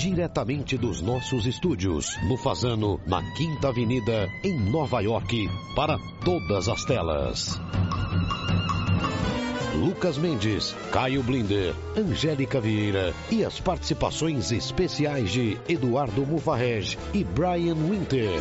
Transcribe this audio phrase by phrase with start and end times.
[0.00, 5.46] diretamente dos nossos estúdios, no Fazano, na Quinta Avenida, em Nova York,
[5.76, 7.60] para todas as telas.
[9.74, 17.74] Lucas Mendes, Caio Blinder, Angélica Vieira e as participações especiais de Eduardo Mufarrej e Brian
[17.74, 18.40] Winter.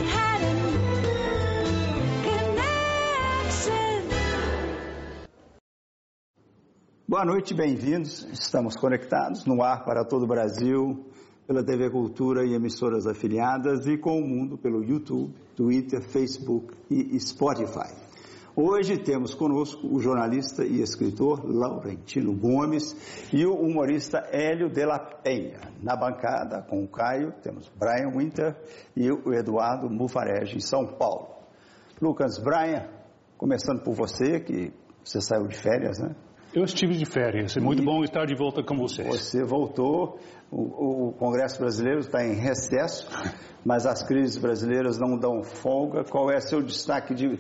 [7.05, 8.23] Boa noite, bem-vindos.
[8.31, 11.09] Estamos conectados no ar para todo o Brasil,
[11.50, 17.19] pela TV Cultura e emissoras afiliadas e com o mundo pelo YouTube, Twitter, Facebook e
[17.19, 17.92] Spotify.
[18.56, 22.96] Hoje temos conosco o jornalista e escritor Laurentino Gomes
[23.33, 25.59] e o humorista Hélio de la Penha.
[25.82, 28.56] Na bancada, com o Caio, temos Brian Winter
[28.95, 31.29] e o Eduardo Mufarege, em São Paulo.
[32.00, 32.88] Lucas, Brian,
[33.39, 34.72] começando por você, que
[35.03, 36.16] você saiu de férias, né?
[36.52, 37.55] Eu estive de férias.
[37.55, 39.08] É muito e bom estar de volta com vocês.
[39.08, 40.19] Você voltou.
[40.52, 43.08] O, o Congresso Brasileiro está em recesso,
[43.63, 46.03] mas as crises brasileiras não dão folga.
[46.03, 47.38] Qual é seu destaque de,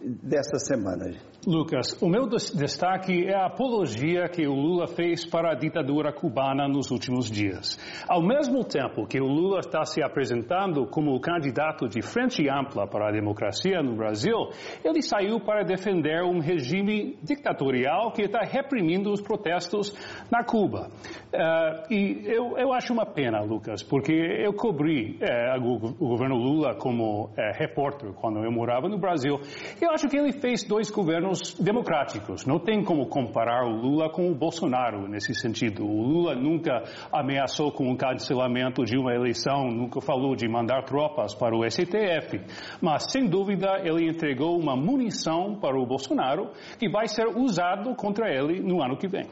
[0.00, 1.14] desta semana?
[1.46, 6.66] Lucas, o meu destaque é a apologia que o Lula fez para a ditadura cubana
[6.66, 7.78] nos últimos dias.
[8.08, 12.88] Ao mesmo tempo que o Lula está se apresentando como o candidato de frente ampla
[12.88, 14.36] para a democracia no Brasil,
[14.84, 19.94] ele saiu para defender um regime ditatorial que está reprimindo os protestos
[20.30, 20.90] na Cuba.
[21.32, 26.36] Uh, e eu, eu, acho uma pena, Lucas, porque eu cobri uh, o, o, governo
[26.36, 29.36] Lula como uh, repórter quando eu morava no Brasil.
[29.86, 32.44] Eu acho que ele fez dois governos democráticos.
[32.44, 35.84] Não tem como comparar o Lula com o Bolsonaro nesse sentido.
[35.84, 41.36] O Lula nunca ameaçou com o cancelamento de uma eleição, nunca falou de mandar tropas
[41.36, 42.40] para o STF.
[42.82, 48.28] Mas, sem dúvida, ele entregou uma munição para o Bolsonaro que vai ser usado contra
[48.28, 49.28] ele no ano que vem.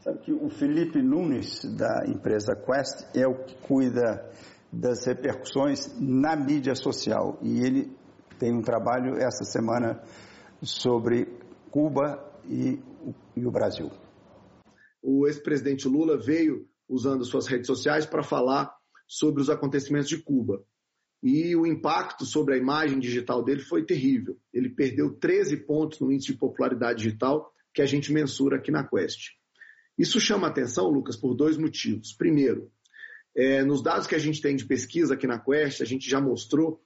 [0.00, 4.30] Sabe que o Felipe Nunes, da empresa Quest, é o que cuida
[4.70, 7.38] das repercussões na mídia social.
[7.40, 8.03] E ele
[8.38, 10.02] tem um trabalho essa semana
[10.62, 11.26] sobre
[11.70, 12.78] Cuba e,
[13.36, 13.90] e o Brasil.
[15.02, 18.74] O ex-presidente Lula veio usando suas redes sociais para falar
[19.06, 20.64] sobre os acontecimentos de Cuba.
[21.22, 24.38] E o impacto sobre a imagem digital dele foi terrível.
[24.52, 28.86] Ele perdeu 13 pontos no índice de popularidade digital que a gente mensura aqui na
[28.86, 29.30] Quest.
[29.96, 32.12] Isso chama atenção, Lucas, por dois motivos.
[32.12, 32.70] Primeiro,
[33.34, 36.20] é, nos dados que a gente tem de pesquisa aqui na Quest, a gente já
[36.20, 36.83] mostrou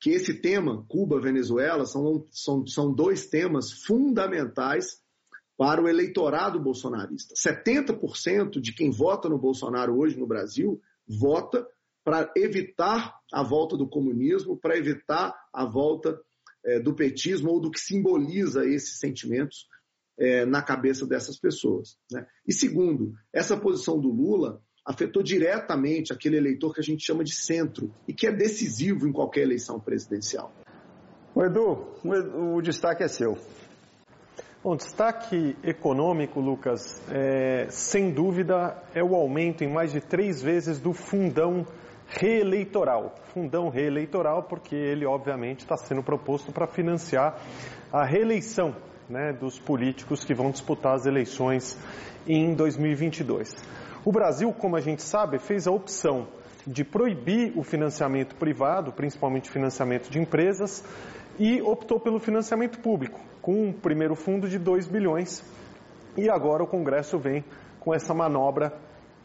[0.00, 5.00] que esse tema, Cuba-Venezuela, são, são, são dois temas fundamentais
[5.58, 7.34] para o eleitorado bolsonarista.
[7.34, 11.66] 70% de quem vota no Bolsonaro hoje no Brasil vota
[12.02, 16.18] para evitar a volta do comunismo, para evitar a volta
[16.64, 19.66] é, do petismo ou do que simboliza esses sentimentos
[20.18, 21.98] é, na cabeça dessas pessoas.
[22.10, 22.26] Né?
[22.46, 27.32] E segundo, essa posição do Lula afetou diretamente aquele eleitor que a gente chama de
[27.32, 30.52] centro e que é decisivo em qualquer eleição presidencial.
[31.32, 33.38] O Edu, o, o destaque é seu.
[34.62, 40.80] Bom, destaque econômico, Lucas, é, sem dúvida é o aumento em mais de três vezes
[40.80, 41.64] do fundão
[42.08, 43.14] reeleitoral.
[43.32, 47.40] Fundão reeleitoral, porque ele, obviamente, está sendo proposto para financiar
[47.92, 48.74] a reeleição
[49.08, 51.78] né, dos políticos que vão disputar as eleições
[52.26, 53.54] em 2022.
[54.02, 56.26] O Brasil, como a gente sabe, fez a opção
[56.66, 60.82] de proibir o financiamento privado, principalmente financiamento de empresas,
[61.38, 65.44] e optou pelo financiamento público, com um primeiro fundo de 2 bilhões.
[66.16, 67.44] E agora o Congresso vem
[67.78, 68.72] com essa manobra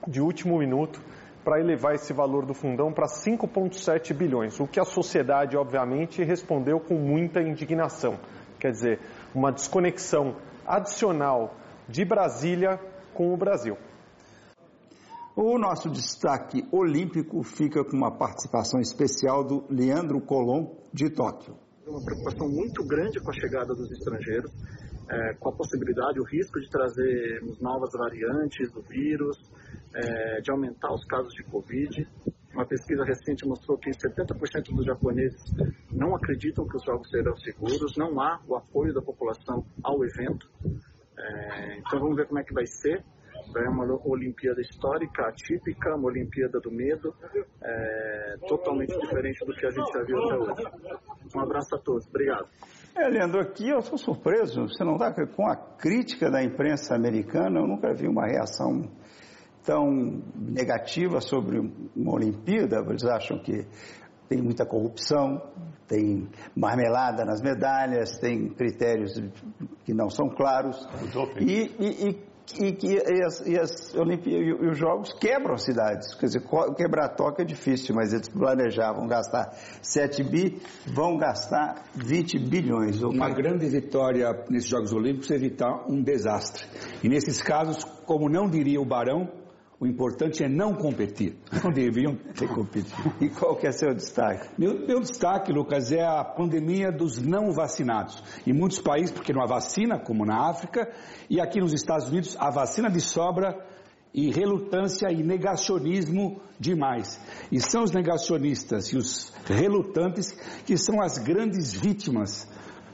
[0.06, 1.02] de último minuto
[1.42, 6.82] para elevar esse valor do fundão para 5,7 bilhões, o que a sociedade, obviamente, respondeu
[6.82, 8.20] com muita indignação.
[8.60, 9.00] Quer dizer,
[9.34, 10.36] uma desconexão
[10.68, 11.56] adicional
[11.88, 12.78] de Brasília
[13.14, 13.78] com o Brasil.
[15.38, 21.58] O nosso destaque olímpico fica com uma participação especial do Leandro Colom, de Tóquio.
[21.86, 24.50] Uma preocupação muito grande com a chegada dos estrangeiros,
[25.10, 29.38] é, com a possibilidade, o risco de trazermos novas variantes do vírus,
[29.94, 32.08] é, de aumentar os casos de Covid.
[32.54, 35.44] Uma pesquisa recente mostrou que 70% dos japoneses
[35.92, 40.50] não acreditam que os jogos serão seguros, não há o apoio da população ao evento.
[41.20, 43.04] É, então vamos ver como é que vai ser.
[43.56, 47.14] É uma Olimpíada histórica, atípica, uma Olimpíada do medo,
[47.62, 50.64] é, totalmente diferente do que a gente já viu até hoje.
[51.36, 52.48] Um abraço a todos, obrigado.
[52.96, 57.60] É, Leandro, aqui eu sou surpreso, você não está com a crítica da imprensa americana,
[57.60, 58.90] eu nunca vi uma reação
[59.66, 61.60] tão negativa sobre
[61.96, 63.66] uma Olimpíada, eles acham que
[64.30, 65.42] tem muita corrupção,
[65.88, 69.14] tem marmelada nas medalhas, tem critérios
[69.84, 70.88] que não são claros.
[71.40, 76.14] E, e, e e, que e, as, e, as e os jogos quebram cidades.
[76.16, 76.44] Quer dizer,
[76.76, 79.52] quebrar toca é difícil, mas eles planejavam gastar
[79.82, 83.02] 7 bi, vão gastar 20 bilhões.
[83.04, 86.66] Uma grande vitória nesses Jogos Olímpicos é evitar um desastre.
[87.04, 89.45] E nesses casos, como não diria o Barão,
[89.80, 91.36] o importante é não competir.
[91.64, 93.14] Não deviam ter competido.
[93.20, 94.50] E qual que é seu destaque?
[94.58, 98.24] Meu, meu, destaque, Lucas, é a pandemia dos não vacinados.
[98.46, 100.90] Em muitos países, porque não há vacina, como na África,
[101.30, 103.66] e aqui nos Estados Unidos, a vacina de sobra
[104.14, 107.20] e relutância e negacionismo demais.
[107.52, 110.32] E são os negacionistas e os relutantes
[110.66, 112.48] que são as grandes vítimas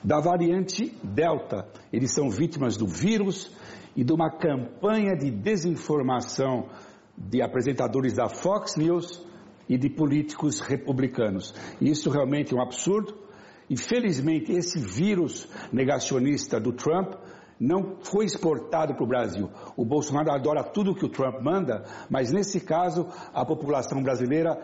[0.03, 1.67] da variante Delta.
[1.93, 3.51] Eles são vítimas do vírus,
[3.95, 6.69] e de uma campanha de desinformação
[7.17, 9.25] de apresentadores da Fox News
[9.67, 11.53] e de políticos republicanos.
[11.79, 13.15] Isso realmente é um absurdo.
[13.69, 17.13] E felizmente esse vírus negacionista do Trump
[17.57, 19.49] não foi exportado para o Brasil.
[19.77, 24.59] O Bolsonaro adora tudo que o Trump manda, mas nesse caso a população brasileira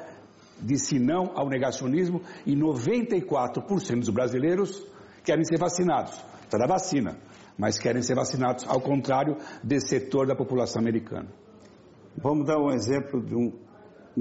[0.60, 4.84] disse não ao negacionismo e 94% dos brasileiros
[5.24, 6.20] querem ser vacinados.
[6.44, 7.18] Está da vacina
[7.58, 11.28] mas querem ser vacinados, ao contrário desse setor da população americana.
[12.18, 13.52] Vamos dar um exemplo de um,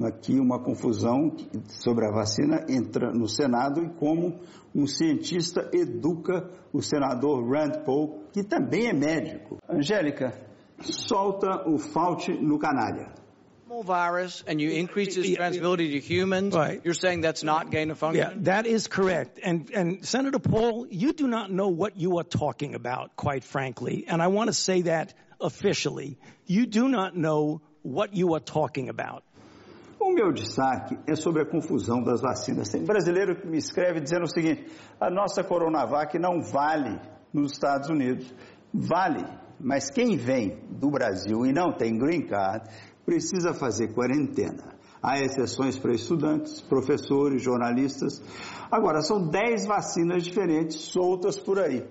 [0.04, 1.34] aqui uma confusão
[1.68, 4.38] sobre a vacina entra no Senado e como
[4.74, 9.58] um cientista educa o senador Rand Paul, que também é médico.
[9.68, 10.32] Angélica,
[10.80, 13.25] solta o Fauci no canalha
[13.82, 16.80] virus and you increase its transmissibility to humans, right.
[16.84, 18.24] you're saying that's not gain of function?
[18.24, 19.38] Yeah, that is correct.
[19.42, 24.04] And, and Senator Paul, you do not know what you are talking about, quite frankly.
[24.08, 26.18] And I want to say that officially.
[26.46, 29.22] You do not know what you are talking about.
[29.98, 32.68] O meu destaque é sobre a confusão das vacinas.
[32.68, 34.66] Tem brasileiro que me escreve dizendo o seguinte:
[35.00, 37.00] a nossa Coronavac não vale
[37.32, 38.32] nos Estados Unidos.
[38.72, 39.24] Vale,
[39.58, 42.68] mas quem vem do Brasil e não tem green card
[43.06, 44.74] precisa fazer quarentena.
[45.00, 48.20] Há exceções para estudantes, professores, jornalistas.
[48.70, 51.86] Agora, são 10 vacinas diferentes soltas por aí.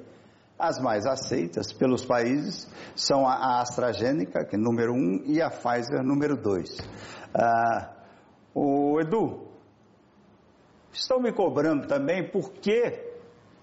[0.59, 5.49] As mais aceitas pelos países são a AstraZeneca, que é número 1, um, e a
[5.49, 6.77] Pfizer, número 2.
[7.33, 7.91] Ah,
[8.53, 9.47] o Edu,
[10.91, 13.15] estão me cobrando também por que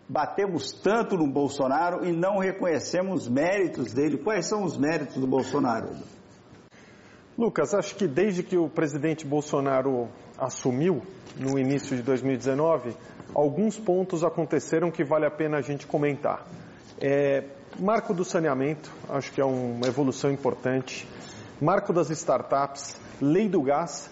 [0.09, 4.19] batemos tanto no Bolsonaro e não reconhecemos méritos dele.
[4.19, 6.22] Quais são os méritos do Bolsonaro, Edu?
[7.37, 10.07] Lucas, acho que desde que o presidente Bolsonaro
[10.39, 11.03] assumiu,
[11.39, 12.95] no início de 2019,
[13.35, 16.47] alguns pontos aconteceram que vale a pena a gente comentar.
[17.01, 17.45] É,
[17.79, 21.09] marco do saneamento, acho que é uma evolução importante.
[21.59, 24.11] Marco das startups, lei do gás.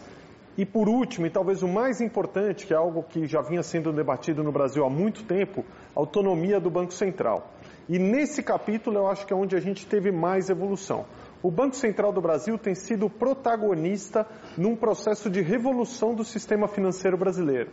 [0.56, 3.92] E por último, e talvez o mais importante, que é algo que já vinha sendo
[3.92, 5.64] debatido no Brasil há muito tempo,
[5.94, 7.50] autonomia do Banco Central.
[7.88, 11.04] E nesse capítulo eu acho que é onde a gente teve mais evolução.
[11.42, 14.26] O Banco Central do Brasil tem sido protagonista
[14.58, 17.70] num processo de revolução do sistema financeiro brasileiro.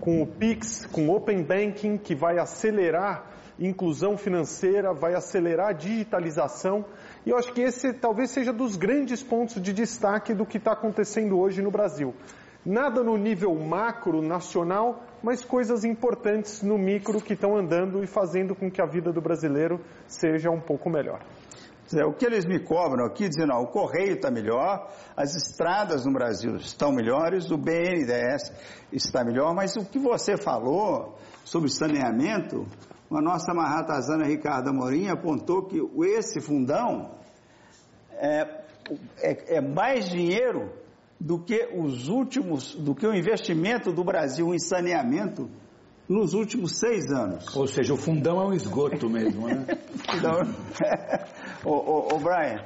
[0.00, 5.72] Com o PIX, com o Open Banking, que vai acelerar inclusão financeira, vai acelerar a
[5.72, 6.84] digitalização.
[7.24, 10.72] E eu acho que esse talvez seja dos grandes pontos de destaque do que está
[10.72, 12.12] acontecendo hoje no Brasil.
[12.66, 18.56] Nada no nível macro, nacional, mas coisas importantes no micro que estão andando e fazendo
[18.56, 21.20] com que a vida do brasileiro seja um pouco melhor.
[22.06, 26.12] O que eles me cobram aqui, dizendo, ó, o correio está melhor, as estradas no
[26.12, 28.52] Brasil estão melhores, o BNDES
[28.90, 32.66] está melhor, mas o que você falou sobre saneamento,
[33.12, 37.18] a nossa Mahatazana Ricardo Amorim apontou que esse fundão
[38.12, 38.64] é,
[39.18, 40.72] é, é mais dinheiro
[41.20, 45.50] do que os últimos, do que o investimento do Brasil em saneamento
[46.08, 47.54] nos últimos seis anos.
[47.56, 49.66] Ou seja, o fundão é um esgoto mesmo, né?
[50.14, 50.40] então,
[51.64, 52.64] o, o, Brian,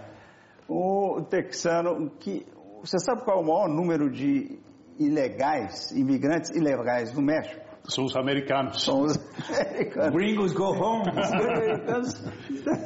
[0.68, 2.44] o texano, que,
[2.82, 4.58] você sabe qual é o maior número de
[4.98, 7.67] ilegais, imigrantes ilegais no México?
[7.88, 8.84] São os americanos.
[8.84, 9.18] São os
[9.48, 10.14] americanos.
[10.14, 11.10] Gringos go home.
[11.10, 12.24] Os americanos,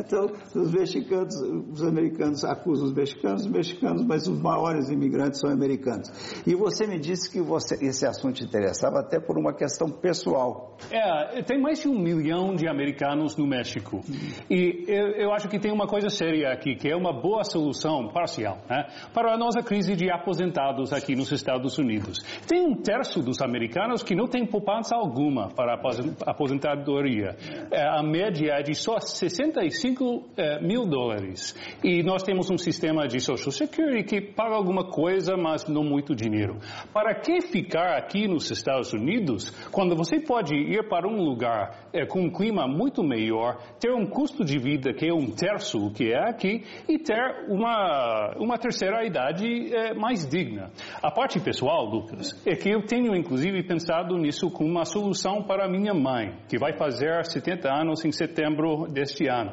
[0.01, 1.35] então, os mexicanos,
[1.73, 6.09] os americanos acusam os mexicanos, os mexicanos, mas os maiores imigrantes são americanos.
[6.47, 10.77] E você me disse que você, esse assunto te interessava até por uma questão pessoal.
[10.91, 14.01] É, tem mais de um milhão de americanos no México.
[14.49, 18.09] E eu, eu acho que tem uma coisa séria aqui, que é uma boa solução
[18.13, 22.19] parcial, né, para a nossa crise de aposentados aqui nos Estados Unidos.
[22.47, 27.37] Tem um terço dos americanos que não tem poupança resposta alguma para a aposentadoria.
[27.71, 31.57] É, a média é de só 65 é, mil dólares.
[31.83, 36.15] E nós temos um sistema de Social Security que paga alguma coisa, mas não muito
[36.15, 36.59] dinheiro.
[36.93, 42.05] Para que ficar aqui nos Estados Unidos quando você pode ir para um lugar é,
[42.07, 45.93] com um clima muito melhor, ter um custo de vida que é um terço o
[45.93, 50.71] que é aqui e ter uma, uma terceira idade mais digna?
[51.03, 55.69] A parte pessoal, Lucas, é que eu tenho inclusive pensado nisso como uma solução para
[55.69, 59.53] minha mãe, que vai fazer 70 anos em setembro deste ano.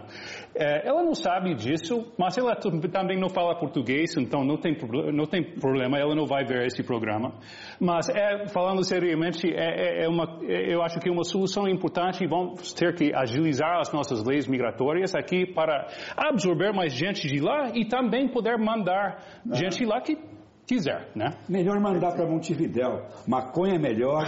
[0.56, 4.76] É, ela não sabe disso, mas ela também não fala português, então não tem,
[5.14, 7.34] não tem problema, ela não vai ver esse programa.
[7.80, 11.68] Mas, é, falando seriamente, é, é, é uma, é, eu acho que é uma solução
[11.68, 17.28] importante e vamos ter que agilizar as nossas leis migratórias aqui para absorver mais gente
[17.28, 20.18] de lá e também poder mandar gente lá que
[20.70, 21.32] quiser, né?
[21.50, 23.08] Melhor mandar para Montevidéu.
[23.28, 24.26] Maconha é melhor,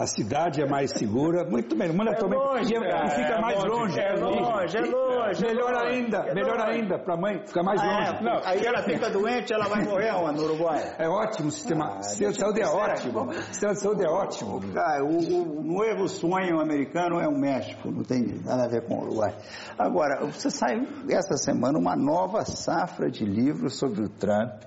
[0.00, 1.94] a cidade é mais segura, muito melhor.
[1.94, 4.00] Manda é longe, e fica é mais longe.
[4.00, 5.42] É longe, é longe.
[5.42, 6.34] Melhor é ainda, longe.
[6.34, 8.16] melhor ainda, para a mãe ficar mais ah, longe.
[8.16, 10.94] É, não, aí ela fica doente, ela vai morrer onde, no Uruguai?
[10.98, 13.20] É ótimo, o sistema, ah, sistema de saúde é ótimo.
[13.28, 14.60] O sistema de saúde é ótimo.
[14.74, 18.94] Ah, o, o novo sonho americano é o México, não tem nada a ver com
[18.94, 19.34] o Uruguai.
[19.78, 24.62] Agora, você saiu essa semana uma nova safra de livros sobre o Trump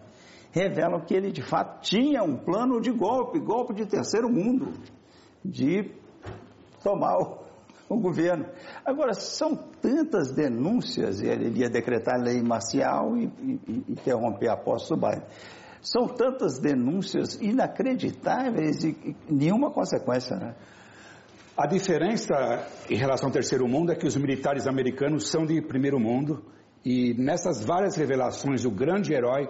[0.51, 4.71] revelam que ele de fato tinha um plano de golpe, golpe de terceiro mundo,
[5.43, 5.91] de
[6.83, 7.39] tomar o,
[7.89, 8.45] o governo.
[8.85, 14.89] Agora, são tantas denúncias, ele ia decretar lei marcial e, e, e interromper a posse
[14.89, 15.23] do Biden.
[15.81, 20.55] São tantas denúncias inacreditáveis e, e nenhuma consequência, né?
[21.55, 22.33] A diferença
[22.89, 26.43] em relação ao terceiro mundo é que os militares americanos são de primeiro mundo
[26.83, 29.47] e nessas várias revelações o grande herói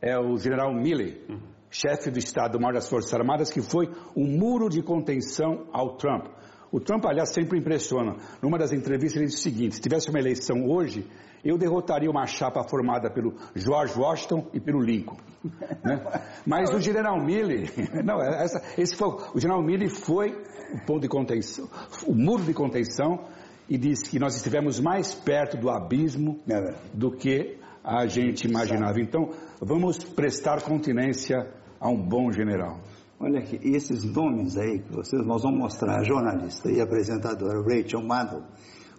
[0.00, 1.40] é o general Milley, uhum.
[1.72, 6.26] Chefe do Estado-Maior das Forças Armadas, que foi um muro de contenção ao Trump.
[6.70, 8.16] O Trump, aliás, sempre impressiona.
[8.40, 11.06] Numa das entrevistas, ele disse o seguinte: se tivesse uma eleição hoje,
[11.44, 15.16] eu derrotaria uma chapa formada pelo George Washington e pelo Lincoln.
[15.84, 16.00] Né?
[16.46, 17.68] Mas o General Milley,
[18.04, 21.68] não, essa, esse foi, o General Milley foi o ponto de contenção,
[22.06, 23.24] o muro de contenção
[23.68, 29.00] e disse que nós estivemos mais perto do abismo é do que a gente imaginava.
[29.00, 31.52] Então, vamos prestar continência
[31.82, 32.78] a um bom general.
[33.18, 38.02] Olha aqui, esses nomes aí que vocês, nós vamos mostrar, a jornalista e apresentadora Rachel
[38.02, 38.44] Maddow,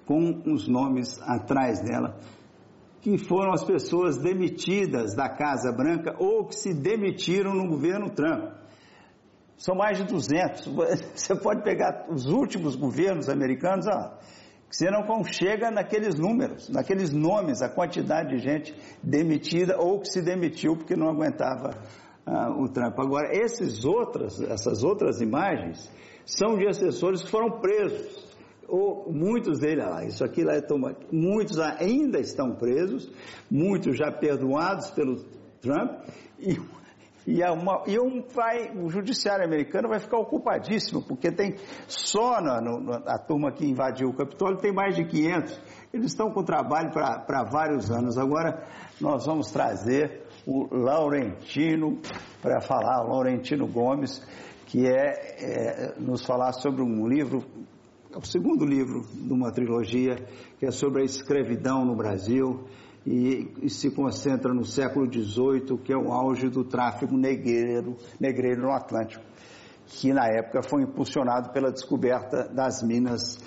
[0.06, 2.20] com os nomes atrás dela,
[3.02, 8.52] que foram as pessoas demitidas da Casa Branca ou que se demitiram no governo Trump.
[9.58, 10.68] São mais de 200.
[11.16, 14.18] Você pode pegar os últimos governos americanos, ó,
[14.70, 20.20] você não chega naqueles números, naqueles nomes, a quantidade de gente demitida ou que se
[20.20, 21.78] demitiu porque não aguentava
[22.28, 23.00] uh, o Trump.
[23.00, 25.90] Agora, esses outras, essas outras imagens
[26.26, 28.32] são de assessores que foram presos.
[28.68, 33.12] Ou muitos deles, ah, isso aqui lá é toma, muitos ainda estão presos,
[33.52, 35.18] muitos já perdoados pelo
[35.62, 35.92] Trump,
[36.40, 36.58] e
[37.26, 41.56] e, uma, e um vai, o judiciário americano vai ficar ocupadíssimo, porque tem
[41.88, 45.62] só na, no, a turma que invadiu o Capitólio tem mais de 500.
[45.94, 48.18] Eles estão com trabalho para vários anos.
[48.18, 48.64] Agora
[49.00, 52.00] nós vamos trazer o Laurentino
[52.42, 54.22] para falar, Laurentino Gomes,
[54.66, 54.96] que é,
[55.40, 57.44] é nos falar sobre um livro,
[58.14, 60.16] é o segundo livro de uma trilogia,
[60.60, 62.66] que é sobre a escravidão no Brasil
[63.06, 68.62] e, e, se concentra no século XVIII, que é o auge do tráfico negreiro, negreiro
[68.62, 69.24] no Atlântico,
[69.88, 73.38] que na época foi impulsionado pela descoberta das minas.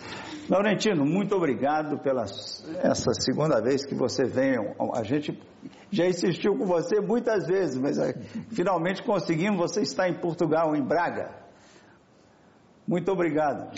[0.49, 4.57] Laurentino, muito obrigado pela essa segunda vez que você vem.
[4.95, 5.39] A gente
[5.91, 8.13] já insistiu com você muitas vezes, mas é,
[8.51, 9.59] finalmente conseguimos.
[9.59, 11.31] Você está em Portugal, em Braga.
[12.87, 13.73] Muito obrigado.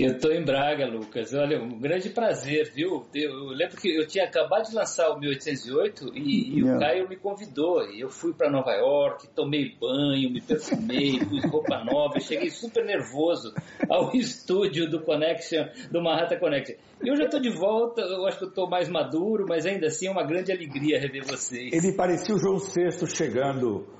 [0.00, 1.34] Eu estou em Braga, Lucas.
[1.34, 3.04] Olha, um grande prazer, viu?
[3.14, 7.16] Eu, lembro que eu tinha acabado de lançar o 1808 e, e o Caio me
[7.16, 7.84] convidou.
[7.84, 12.82] E eu fui para Nova York, tomei banho, me perfumei, pus roupa nova, cheguei super
[12.82, 13.52] nervoso
[13.90, 16.76] ao estúdio do Connection, do Manhattan Connection.
[17.04, 20.06] E eu estou de volta, eu acho que eu estou mais maduro, mas ainda assim
[20.06, 21.74] é uma grande alegria rever vocês.
[21.74, 23.99] Ele parecia o João VI chegando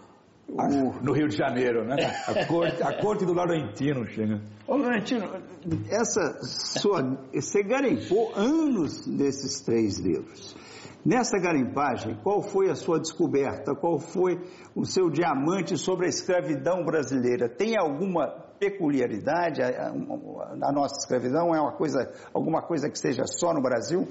[1.02, 1.96] no Rio de Janeiro, né?
[2.26, 4.40] A corte, a corte do Laurentino chega.
[4.66, 5.28] Ô Laurentino,
[5.88, 7.02] essa sua,
[7.32, 10.56] você garimpou anos nesses três livros.
[11.04, 13.74] Nessa garimpagem, qual foi a sua descoberta?
[13.74, 14.38] Qual foi
[14.74, 17.48] o seu diamante sobre a escravidão brasileira?
[17.48, 18.28] Tem alguma
[18.58, 19.62] peculiaridade?
[19.62, 24.06] A, a, a nossa escravidão é uma coisa, alguma coisa que seja só no Brasil?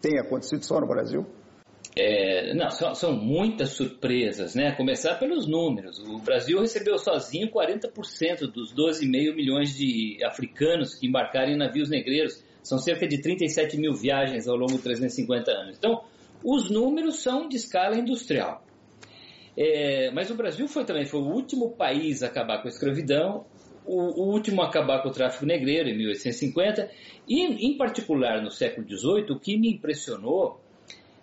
[0.00, 1.26] Tem acontecido só no Brasil?
[2.00, 4.70] É, não, são, são, muitas surpresas, né?
[4.76, 5.98] Começar pelos números.
[5.98, 12.40] O Brasil recebeu sozinho 40% dos 12,5 milhões de africanos que embarcaram em navios negreiros.
[12.62, 15.76] São cerca de 37 mil viagens ao longo de 350 anos.
[15.76, 16.04] Então,
[16.44, 18.64] os números são de escala industrial.
[19.56, 23.44] É, mas o Brasil foi também foi o último país a acabar com a escravidão,
[23.84, 26.88] o, o, último a acabar com o tráfico negreiro, em 1850,
[27.26, 30.60] e, em particular, no século XVIII, o que me impressionou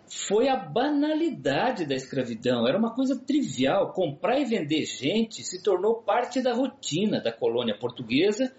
[0.08, 2.68] foi a banalidade da escravidão.
[2.68, 3.92] Era uma coisa trivial.
[3.92, 8.54] Comprar e vender gente se tornou parte da rotina da colônia portuguesa.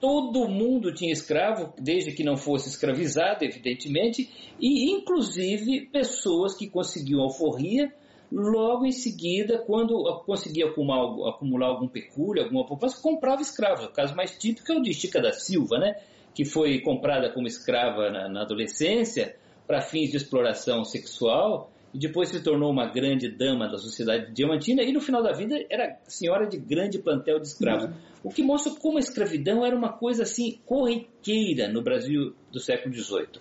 [0.00, 4.28] Todo mundo tinha escravo, desde que não fosse escravizado, evidentemente,
[4.60, 7.92] e inclusive pessoas que conseguiam alforria
[8.30, 13.86] logo em seguida, quando conseguia acumular, acumular algum pecúlio, alguma poupança, comprava escravos.
[13.86, 15.94] O caso mais típico é o de Chica da Silva, né?
[16.34, 22.28] que foi comprada como escrava na, na adolescência, para fins de exploração sexual e depois
[22.28, 26.46] se tornou uma grande dama da sociedade diamantina e no final da vida era senhora
[26.46, 27.84] de grande plantel de escravos.
[27.84, 27.94] Uhum.
[28.24, 32.92] O que mostra como a escravidão era uma coisa assim corriqueira no Brasil do século
[32.92, 33.40] XVIII.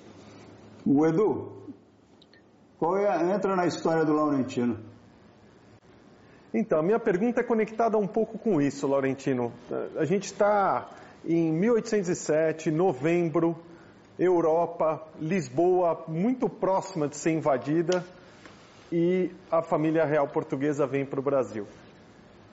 [0.86, 1.64] O Edu,
[2.78, 4.78] qual é, entra na história do Laurentino?
[6.54, 9.52] Então, a minha pergunta é conectada um pouco com isso, Laurentino.
[9.98, 10.88] A gente está
[11.26, 13.58] em 1807, novembro,
[14.18, 18.06] Europa, Lisboa, muito próxima de ser invadida,
[18.92, 21.66] e a família real portuguesa vem para o Brasil.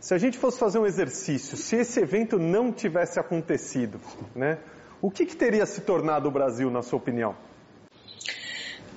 [0.00, 4.00] Se a gente fosse fazer um exercício, se esse evento não tivesse acontecido,
[4.34, 4.58] né,
[5.02, 7.34] o que, que teria se tornado o Brasil, na sua opinião?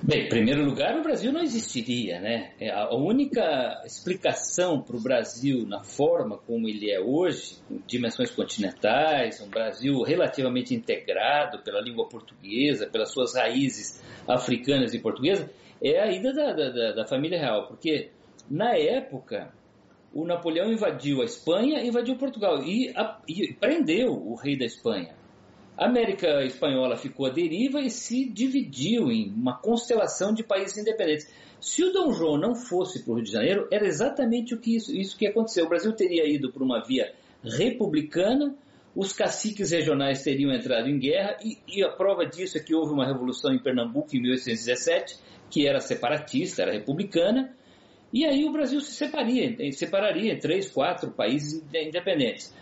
[0.02, 2.52] Bem, em primeiro lugar, o Brasil não existiria, né?
[2.60, 8.30] É, a única explicação para o Brasil na forma como ele é hoje, com dimensões
[8.30, 15.48] continentais, um Brasil relativamente integrado pela língua portuguesa, pelas suas raízes africanas e portuguesas,
[15.82, 18.10] é a ida da, da, da família real, porque
[18.50, 19.52] na época
[20.12, 25.14] o Napoleão invadiu a Espanha, invadiu Portugal e, a, e prendeu o rei da Espanha.
[25.76, 31.28] A América Espanhola ficou à deriva e se dividiu em uma constelação de países independentes.
[31.60, 34.76] Se o Dom João não fosse para o Rio de Janeiro, era exatamente o que
[34.76, 35.64] isso, isso que aconteceu.
[35.64, 37.12] O Brasil teria ido por uma via
[37.42, 38.54] republicana,
[38.94, 42.92] os caciques regionais teriam entrado em guerra, e, e, a prova disso é que houve
[42.92, 45.18] uma revolução em Pernambuco em 1817,
[45.50, 47.52] que era separatista, era republicana,
[48.12, 52.54] e aí o Brasil se separaria, separaria em três, quatro países independentes.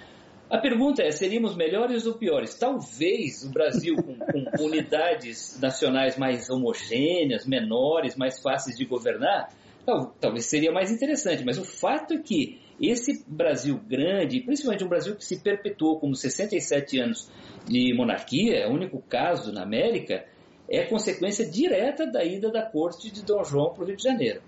[0.52, 2.58] A pergunta é: seríamos melhores ou piores?
[2.58, 9.48] Talvez o Brasil, com, com unidades nacionais mais homogêneas, menores, mais fáceis de governar,
[9.86, 11.42] tal, talvez seria mais interessante.
[11.42, 16.14] Mas o fato é que esse Brasil grande, principalmente um Brasil que se perpetuou como
[16.14, 17.30] 67 anos
[17.64, 20.26] de monarquia, é o único caso na América,
[20.68, 24.40] é consequência direta da ida da corte de Dom João para o Rio de Janeiro.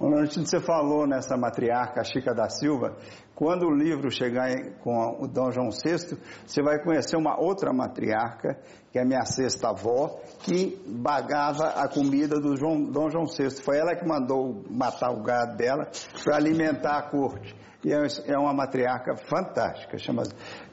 [0.00, 2.96] Laurentino, você falou nessa matriarca Chica da Silva,
[3.34, 4.48] quando o livro chegar
[4.82, 8.58] com o Dom João VI, você vai conhecer uma outra matriarca,
[8.90, 13.62] que é minha sexta avó, que bagava a comida do João, Dom João VI.
[13.62, 15.88] Foi ela que mandou matar o gado dela
[16.22, 17.54] para alimentar a corte.
[17.84, 20.22] E é, é uma matriarca fantástica, chama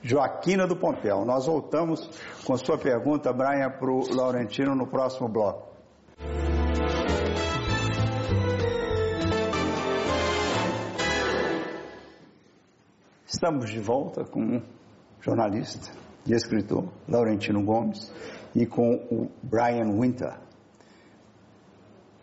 [0.02, 1.26] Joaquina do Pompeu.
[1.26, 2.08] Nós voltamos
[2.46, 5.69] com sua pergunta, Brian, para o Laurentino no próximo bloco.
[13.32, 14.62] Estamos de volta com o
[15.22, 15.92] jornalista
[16.26, 18.12] e escritor Laurentino Gomes
[18.56, 20.36] e com o Brian Winter.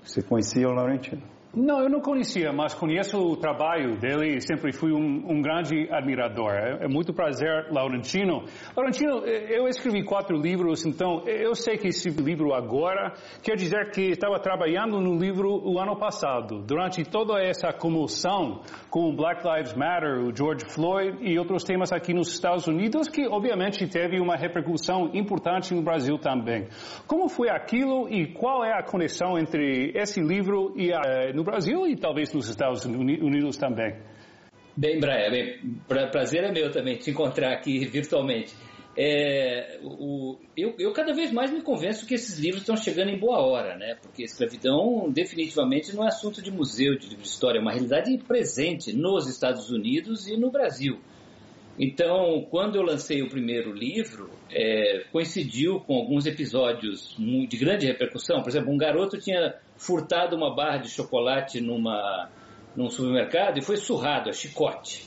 [0.03, 1.23] Você conhecia o Laurentino?
[1.57, 5.89] Não, eu não conhecia, mas conheço o trabalho dele e sempre fui um, um grande
[5.91, 6.51] admirador.
[6.53, 8.45] É, é, muito prazer, Laurentino.
[8.77, 14.03] Laurentino, eu escrevi quatro livros, então eu sei que esse livro agora quer dizer que
[14.03, 19.73] estava trabalhando no livro o ano passado, durante toda essa comoção com o Black Lives
[19.73, 24.37] Matter, o George Floyd e outros temas aqui nos Estados Unidos, que obviamente teve uma
[24.37, 26.69] repercussão importante no Brasil também.
[27.07, 31.87] Como foi aquilo e qual é a conexão entre esse livro e a, no Brasil
[31.87, 33.97] e talvez nos Estados Unidos também.
[34.77, 35.81] Bem, Brian, bem,
[36.11, 38.55] prazer é meu também te encontrar aqui virtualmente.
[38.99, 43.19] É, o, eu, eu, cada vez mais me convenço que esses livros estão chegando em
[43.19, 43.95] boa hora, né?
[44.01, 48.17] Porque escravidão definitivamente não é assunto de museu, de livro de história, é uma realidade
[48.27, 50.99] presente nos Estados Unidos e no Brasil.
[51.79, 58.41] Então, quando eu lancei o primeiro livro, é, coincidiu com alguns episódios de grande repercussão.
[58.41, 62.31] Por exemplo, um garoto tinha furtado uma barra de chocolate numa,
[62.75, 65.07] num supermercado e foi surrado a chicote.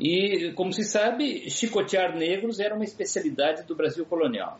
[0.00, 4.58] E, como se sabe, chicotear negros era uma especialidade do Brasil colonial.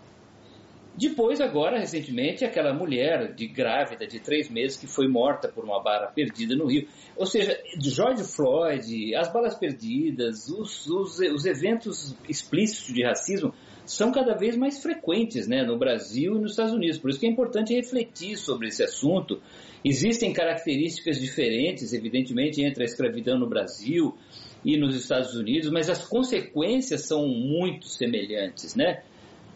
[0.98, 5.80] Depois, agora, recentemente, aquela mulher de grávida de três meses que foi morta por uma
[5.80, 6.88] bala perdida no Rio.
[7.16, 13.54] Ou seja, George Floyd, as balas perdidas, os, os, os eventos explícitos de racismo
[13.87, 16.98] são cada vez mais frequentes né, no Brasil e nos Estados Unidos.
[16.98, 19.40] Por isso que é importante refletir sobre esse assunto.
[19.84, 24.18] Existem características diferentes, evidentemente, entre a escravidão no Brasil
[24.64, 29.04] e nos Estados Unidos, mas as consequências são muito semelhantes, né?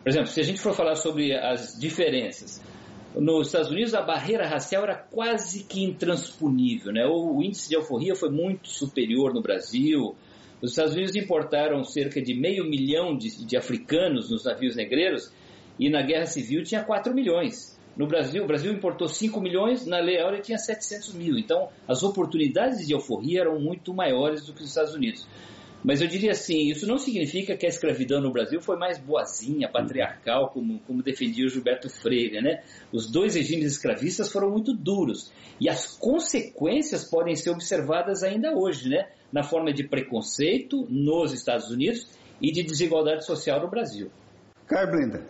[0.02, 2.60] Por exemplo, se a gente for falar sobre as diferenças,
[3.14, 7.06] nos Estados Unidos a barreira racial era quase que intransponível, né?
[7.06, 10.16] O índice de alforria foi muito superior no Brasil.
[10.60, 15.32] Os Estados Unidos importaram cerca de meio milhão de, de africanos nos navios negreiros
[15.78, 17.78] e na Guerra Civil tinha 4 milhões.
[17.96, 21.36] No Brasil, o Brasil importou 5 milhões, na Lei Áurea tinha 700 mil.
[21.36, 25.26] Então, as oportunidades de alforria eram muito maiores do que nos Estados Unidos.
[25.85, 29.68] Mas eu diria assim, isso não significa que a escravidão no Brasil foi mais boazinha,
[29.68, 32.62] patriarcal, como, como defendia o Gilberto Freire, né?
[32.92, 35.33] Os dois regimes escravistas foram muito duros.
[35.61, 39.09] E as consequências podem ser observadas ainda hoje, né?
[39.33, 42.09] Na forma de preconceito nos Estados Unidos
[42.40, 44.11] e de desigualdade social no Brasil.
[44.66, 45.27] Caio Blinda.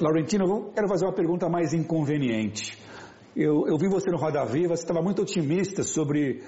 [0.00, 2.76] Laurentino, eu quero fazer uma pergunta mais inconveniente.
[3.34, 6.42] Eu, eu vi você no Roda Viva, você estava muito otimista sobre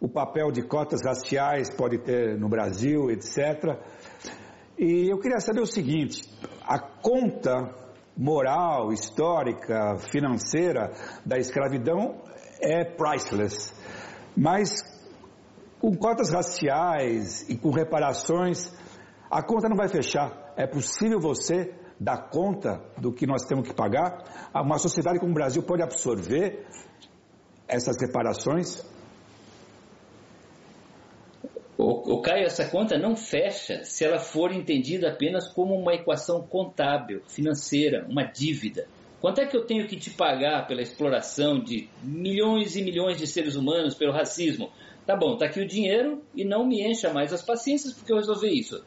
[0.00, 3.78] o papel de cotas raciais pode ter no Brasil, etc.
[4.78, 6.22] E eu queria saber o seguinte:
[6.62, 7.74] a conta
[8.16, 10.92] moral, histórica, financeira
[11.24, 12.20] da escravidão
[12.60, 13.72] é priceless,
[14.36, 14.70] mas
[15.80, 18.72] com cotas raciais e com reparações,
[19.30, 20.52] a conta não vai fechar.
[20.56, 24.50] É possível você dar conta do que nós temos que pagar?
[24.54, 26.66] Uma sociedade como o Brasil pode absorver
[27.68, 28.84] essas reparações?
[31.80, 37.22] O, Caio, essa conta não fecha se ela for entendida apenas como uma equação contábil,
[37.28, 38.88] financeira, uma dívida.
[39.20, 43.28] Quanto é que eu tenho que te pagar pela exploração de milhões e milhões de
[43.28, 44.72] seres humanos, pelo racismo?
[45.06, 48.16] Tá bom, tá aqui o dinheiro e não me encha mais as paciências porque eu
[48.16, 48.84] resolvi isso.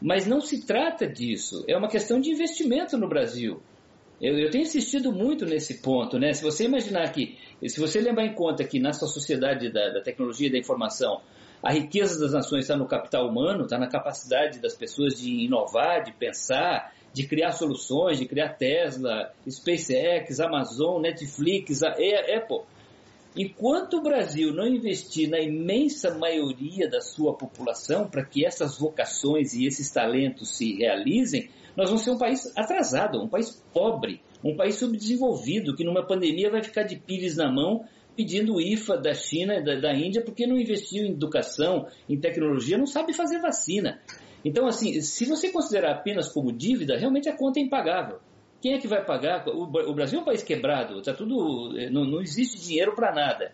[0.00, 3.62] Mas não se trata disso, é uma questão de investimento no Brasil.
[4.20, 6.32] Eu, eu, tenho insistido muito nesse ponto, né?
[6.32, 10.48] Se você imaginar que, se você levar em conta que nessa sociedade da, da tecnologia
[10.48, 11.20] e da informação,
[11.62, 16.02] a riqueza das nações está no capital humano, está na capacidade das pessoas de inovar,
[16.02, 22.62] de pensar, de criar soluções, de criar Tesla, SpaceX, Amazon, Netflix, Apple.
[23.36, 29.54] Enquanto o Brasil não investir na imensa maioria da sua população para que essas vocações
[29.54, 34.56] e esses talentos se realizem, nós vamos ser um país atrasado, um país pobre, um
[34.56, 37.84] país subdesenvolvido, que numa pandemia vai ficar de pires na mão
[38.16, 42.78] pedindo o IFA da China da, da Índia porque não investiu em educação, em tecnologia,
[42.78, 44.00] não sabe fazer vacina.
[44.44, 48.18] Então, assim, se você considerar apenas como dívida, realmente a conta é impagável.
[48.60, 49.46] Quem é que vai pagar?
[49.48, 53.12] O, o Brasil é um país quebrado, tá tudo, eh, não, não existe dinheiro para
[53.12, 53.52] nada.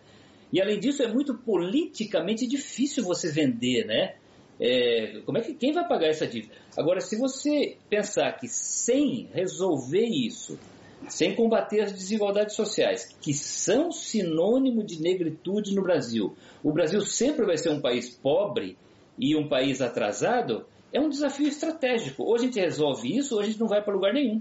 [0.52, 4.16] E além disso, é muito politicamente difícil você vender, né?
[4.60, 6.54] É, como é que quem vai pagar essa dívida?
[6.76, 10.58] Agora, se você pensar que sem resolver isso,
[11.06, 17.46] sem combater as desigualdades sociais, que são sinônimo de negritude no Brasil, o Brasil sempre
[17.46, 18.76] vai ser um país pobre
[19.18, 22.22] e um país atrasado, é um desafio estratégico.
[22.22, 24.40] Ou a gente resolve isso, ou a gente não vai para lugar nenhum.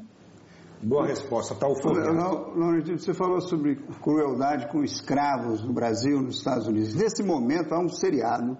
[0.81, 1.73] Boa resposta, está o
[2.55, 6.93] Laurentino, você falou sobre crueldade com escravos no Brasil, nos Estados Unidos.
[6.93, 8.55] Nesse momento há um seriado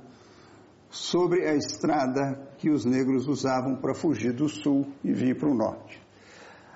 [0.90, 5.54] sobre a estrada que os negros usavam para fugir do sul e vir para o
[5.54, 6.07] norte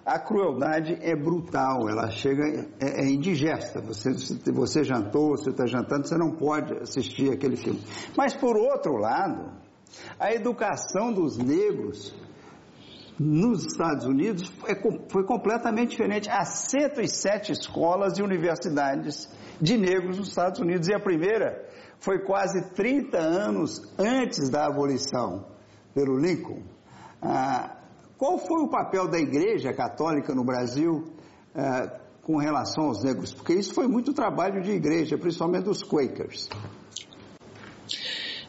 [0.06, 3.82] a crueldade é brutal, ela chega, é, é indigesta.
[3.82, 4.12] Você,
[4.52, 7.80] você jantou, você está jantando, você não pode assistir aquele filme.
[8.18, 9.52] Mas, por outro lado,
[10.20, 12.16] a educação dos negros
[13.20, 14.74] nos Estados Unidos é,
[15.10, 16.30] foi completamente diferente.
[16.30, 19.30] Há 107 escolas e universidades
[19.62, 25.46] de negros nos Estados Unidos, e a primeira foi quase 30 anos antes da abolição
[25.94, 26.64] pelo Lincoln.
[27.22, 27.78] Ah,
[28.22, 31.06] qual foi o papel da Igreja Católica no Brasil
[31.56, 33.34] eh, com relação aos negros?
[33.34, 36.48] Porque isso foi muito trabalho de igreja, principalmente dos Quakers.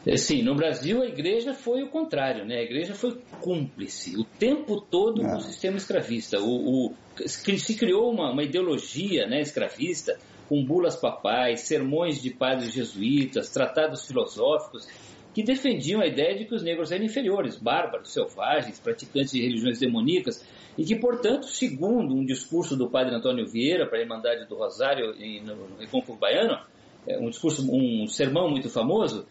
[0.05, 2.57] É, sim, no Brasil a igreja foi o contrário, né?
[2.57, 5.31] A igreja foi cúmplice o tempo todo é.
[5.31, 6.37] com o sistema escravista.
[6.39, 6.93] O, o,
[7.27, 14.05] se criou uma, uma ideologia né, escravista com bulas papais, sermões de padres jesuítas, tratados
[14.05, 14.87] filosóficos
[15.33, 19.79] que defendiam a ideia de que os negros eram inferiores, bárbaros, selvagens, praticantes de religiões
[19.79, 20.45] demoníacas,
[20.77, 25.13] e que, portanto, segundo um discurso do padre Antônio Vieira para a Irmandade do Rosário
[25.43, 26.59] no Recôncavo Baiano,
[27.07, 29.25] é, um discurso, um sermão muito famoso,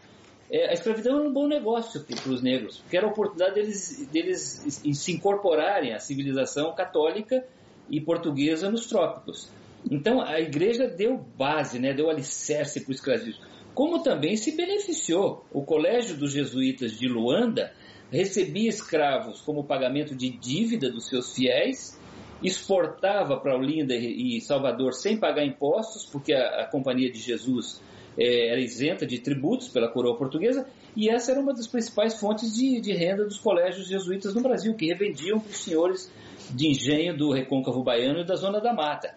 [0.50, 4.06] é, a escravidão era um bom negócio para os negros, porque era a oportunidade deles,
[4.12, 7.44] deles se incorporarem à civilização católica
[7.88, 9.50] e portuguesa nos trópicos.
[9.90, 13.42] Então a igreja deu base, né, deu alicerce para o escravismo.
[13.74, 15.44] Como também se beneficiou.
[15.52, 17.72] O Colégio dos Jesuítas de Luanda
[18.10, 21.98] recebia escravos como pagamento de dívida dos seus fiéis,
[22.42, 27.80] exportava para Olinda e Salvador sem pagar impostos, porque a, a Companhia de Jesus
[28.18, 32.54] é, era isenta de tributos pela coroa portuguesa, e essa era uma das principais fontes
[32.54, 36.12] de, de renda dos colégios jesuítas no Brasil, que revendiam para os senhores
[36.50, 39.14] de engenho do recôncavo baiano e da zona da mata.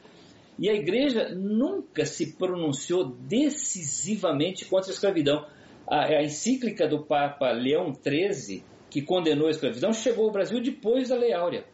[0.57, 5.45] E a igreja nunca se pronunciou decisivamente contra a escravidão.
[5.87, 11.09] A, a encíclica do Papa Leão XIII, que condenou a escravidão, chegou ao Brasil depois
[11.09, 11.65] da Lei Áurea.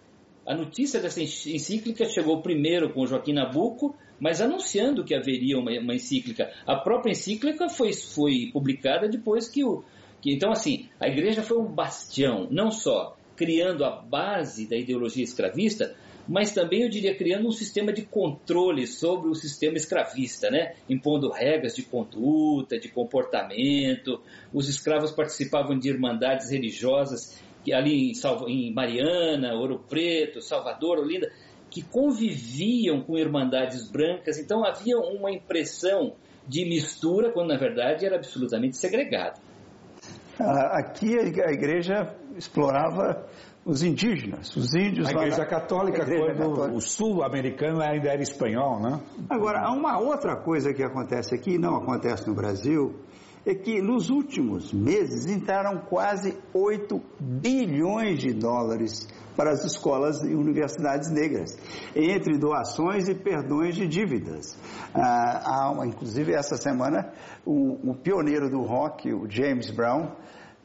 [0.45, 5.93] A notícia dessa encíclica chegou primeiro com Joaquim Nabuco, mas anunciando que haveria uma, uma
[5.93, 6.51] encíclica.
[6.65, 9.83] A própria encíclica foi, foi publicada depois que o.
[10.19, 15.23] Que, então, assim, a igreja foi um bastião, não só criando a base da ideologia
[15.23, 15.95] escravista,
[16.31, 20.75] mas também, eu diria, criando um sistema de controle sobre o sistema escravista, né?
[20.87, 24.21] impondo regras de conduta, de comportamento.
[24.53, 28.13] Os escravos participavam de irmandades religiosas que ali em,
[28.47, 31.29] em Mariana, Ouro Preto, Salvador, Olinda,
[31.69, 34.39] que conviviam com irmandades brancas.
[34.39, 36.13] Então havia uma impressão
[36.47, 39.37] de mistura, quando na verdade era absolutamente segregado.
[40.39, 43.27] Ah, aqui a igreja explorava
[43.65, 45.07] os indígenas, os índios.
[45.07, 46.77] A Igreja Católica, igreja quando Católica.
[46.77, 48.99] o sul-americano ainda era espanhol, né?
[49.29, 52.95] Agora, há uma outra coisa que acontece aqui, não acontece no Brasil,
[53.45, 60.33] é que nos últimos meses entraram quase 8 bilhões de dólares para as escolas e
[60.35, 61.57] universidades negras,
[61.95, 64.57] entre doações e perdões de dívidas.
[64.93, 67.11] Ah, há uma, inclusive, essa semana,
[67.45, 70.11] o, o pioneiro do rock, o James Brown,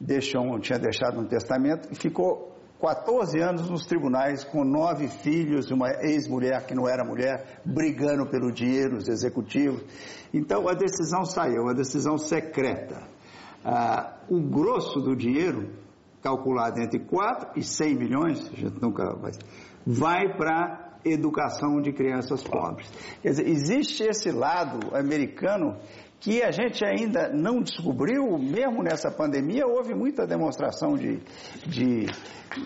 [0.00, 5.88] deixou, tinha deixado um testamento e ficou 14 anos nos tribunais com nove filhos, uma
[6.02, 9.82] ex-mulher que não era mulher, brigando pelo dinheiro, os executivos.
[10.32, 13.02] Então a decisão saiu, uma decisão secreta.
[13.64, 15.70] Ah, o grosso do dinheiro,
[16.22, 19.32] calculado entre 4 e 100 milhões, a gente nunca vai,
[19.86, 22.90] vai para educação de crianças pobres.
[23.22, 25.76] Quer dizer, existe esse lado americano
[26.20, 31.20] que a gente ainda não descobriu, mesmo nessa pandemia, houve muita demonstração de,
[31.66, 32.06] de,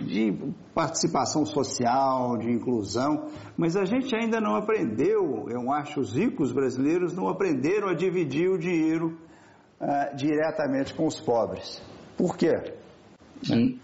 [0.06, 6.52] de, participação social, de inclusão, mas a gente ainda não aprendeu, eu acho, os ricos
[6.52, 9.18] brasileiros não aprenderam a dividir o dinheiro
[9.80, 11.82] uh, diretamente com os pobres.
[12.16, 12.74] Por quê?
[13.50, 13.78] Hum,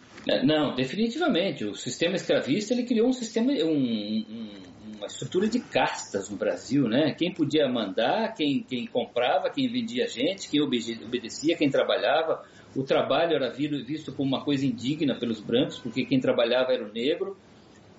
[0.45, 1.65] não, definitivamente.
[1.65, 4.67] O sistema escravista ele criou um sistema, um, um
[4.97, 7.15] uma estrutura de castas no Brasil, né?
[7.15, 12.43] Quem podia mandar, quem, quem comprava, quem vendia gente, quem obedecia, quem trabalhava.
[12.75, 16.93] O trabalho era visto como uma coisa indigna pelos brancos, porque quem trabalhava era o
[16.93, 17.37] negro.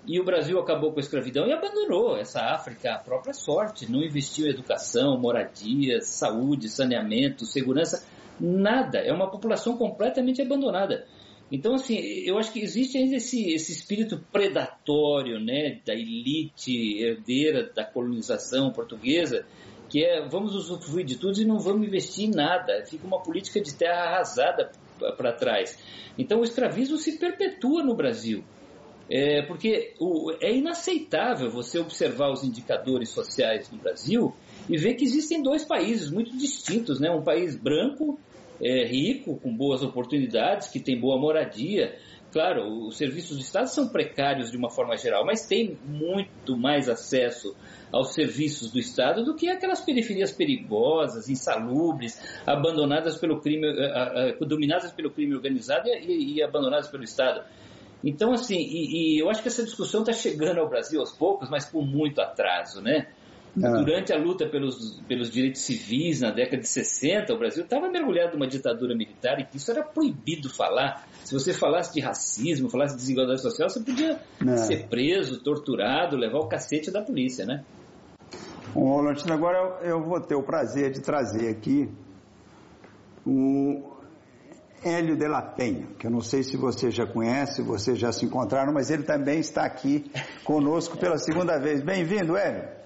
[0.05, 3.91] E o Brasil acabou com a escravidão e abandonou essa África à própria sorte.
[3.91, 8.07] Não investiu em educação, moradia, saúde, saneamento, segurança,
[8.39, 8.99] nada.
[8.99, 11.05] É uma população completamente abandonada.
[11.51, 17.71] Então, assim, eu acho que existe ainda esse, esse espírito predatório, né, da elite herdeira
[17.73, 19.45] da colonização portuguesa,
[19.89, 22.83] que é vamos usufruir de tudo e não vamos investir em nada.
[22.85, 24.71] Fica uma política de terra arrasada
[25.15, 25.77] para trás.
[26.17, 28.43] Então, o escravismo se perpetua no Brasil.
[29.09, 34.33] É, porque o, é inaceitável você observar os indicadores sociais no Brasil
[34.69, 37.09] e ver que existem dois países muito distintos, né?
[37.09, 38.19] Um país branco
[38.61, 41.97] é, rico, com boas oportunidades, que tem boa moradia.
[42.31, 46.89] Claro, os serviços do Estado são precários de uma forma geral, mas tem muito mais
[46.89, 47.55] acesso
[47.91, 53.67] aos serviços do Estado do que aquelas periferias perigosas, insalubres, abandonadas pelo crime,
[54.41, 57.45] dominadas pelo crime organizado e, e abandonadas pelo Estado.
[58.03, 61.49] Então, assim, e, e eu acho que essa discussão está chegando ao Brasil aos poucos,
[61.49, 63.07] mas com muito atraso, né?
[63.63, 63.69] Ah.
[63.69, 68.33] Durante a luta pelos, pelos direitos civis na década de 60, o Brasil estava mergulhado
[68.33, 71.07] numa ditadura militar e que isso era proibido falar.
[71.23, 74.19] Se você falasse de racismo, falasse de desigualdade social, você podia.
[74.41, 74.57] Ah.
[74.57, 77.63] ser preso, torturado, levar o cacete da polícia, né?
[78.73, 81.89] Bom, Rolantino, agora eu vou ter o prazer de trazer aqui
[83.25, 83.97] o
[84.83, 88.25] Hélio de la Penha, que eu não sei se você já conhece, vocês já se
[88.25, 90.11] encontraram, mas ele também está aqui
[90.43, 91.81] conosco pela segunda vez.
[91.81, 92.76] Bem-vindo, Hélio.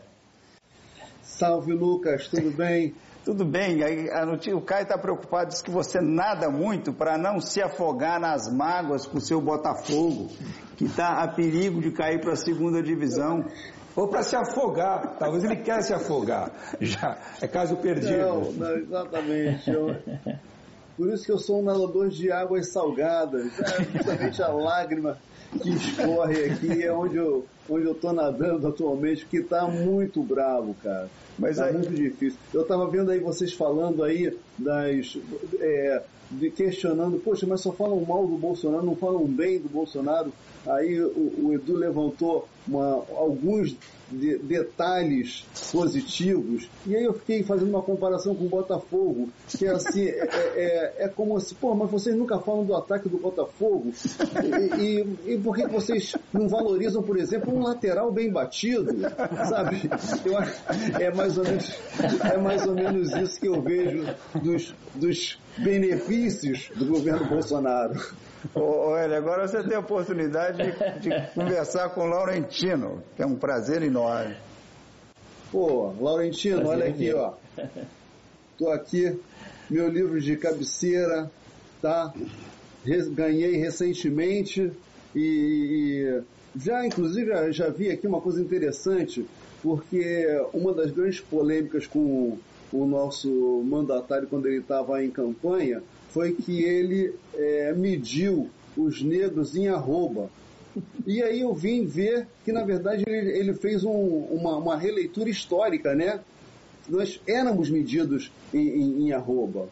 [1.31, 2.93] Salve Lucas, tudo bem?
[3.23, 7.39] Tudo bem, a notícia, o Caio está preocupado, diz que você nada muito para não
[7.39, 10.27] se afogar nas mágoas com o seu Botafogo,
[10.75, 13.45] que está a perigo de cair para a segunda divisão.
[13.95, 18.17] Ou para se afogar, talvez ele quer se afogar, já é caso perdido.
[18.17, 19.69] Não, não exatamente.
[19.69, 19.95] Eu,
[20.97, 25.17] por isso que eu sou um nadador de águas salgadas, é justamente a lágrima
[25.59, 30.75] que escorre aqui é onde eu onde eu estou nadando atualmente, que está muito bravo,
[30.75, 31.09] cara.
[31.41, 32.39] Mas tá é muito difícil.
[32.53, 35.17] Eu estava vendo aí vocês falando aí das.
[35.59, 40.31] É, de questionando, poxa, mas só falam mal do Bolsonaro, não falam bem do Bolsonaro.
[40.65, 43.75] Aí o, o Edu levantou uma, alguns
[44.11, 46.69] de, detalhes positivos.
[46.85, 50.95] E aí eu fiquei fazendo uma comparação com o Botafogo, que é assim, é, é,
[51.05, 53.91] é como assim, pô, mas vocês nunca falam do ataque do Botafogo.
[54.77, 58.91] E, e, e por que vocês não valorizam, por exemplo, um lateral bem batido?
[59.49, 59.89] Sabe?
[60.25, 60.37] Eu,
[60.99, 61.79] é, mais ou menos,
[62.23, 64.05] é mais ou menos isso que eu vejo
[64.41, 67.93] dos, dos benefícios do governo Bolsonaro.
[68.55, 73.35] Olha, agora você tem a oportunidade de, de conversar com o Laurentino, que é um
[73.35, 74.35] prazer enorme.
[75.51, 77.33] Pô, Laurentino, olha aqui, ó.
[78.57, 79.19] Tô aqui,
[79.69, 81.29] meu livro de cabeceira,
[81.81, 82.13] tá?
[83.11, 84.71] Ganhei recentemente
[85.15, 86.21] e, e
[86.59, 89.25] já, inclusive, já vi aqui uma coisa interessante,
[89.61, 92.37] porque uma das grandes polêmicas com
[92.73, 93.29] o nosso
[93.65, 100.29] mandatário quando ele estava em campanha foi que ele é, mediu os negros em arroba.
[101.05, 105.29] E aí eu vim ver que, na verdade, ele, ele fez um, uma, uma, releitura
[105.29, 106.19] histórica, né?
[106.89, 109.67] Nós éramos medidos em, em, em arroba.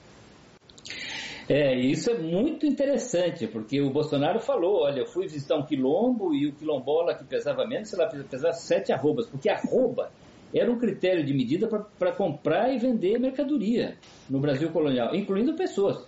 [1.50, 6.32] É, isso é muito interessante, porque o Bolsonaro falou, olha, eu fui visitar um quilombo
[6.32, 10.12] e o quilombola que pesava menos, sei lá, pesava sete arrobas, porque arroba
[10.54, 13.98] era um critério de medida para comprar e vender mercadoria
[14.30, 16.08] no Brasil colonial, incluindo pessoas.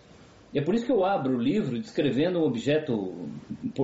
[0.54, 3.12] E é por isso que eu abro o livro descrevendo um objeto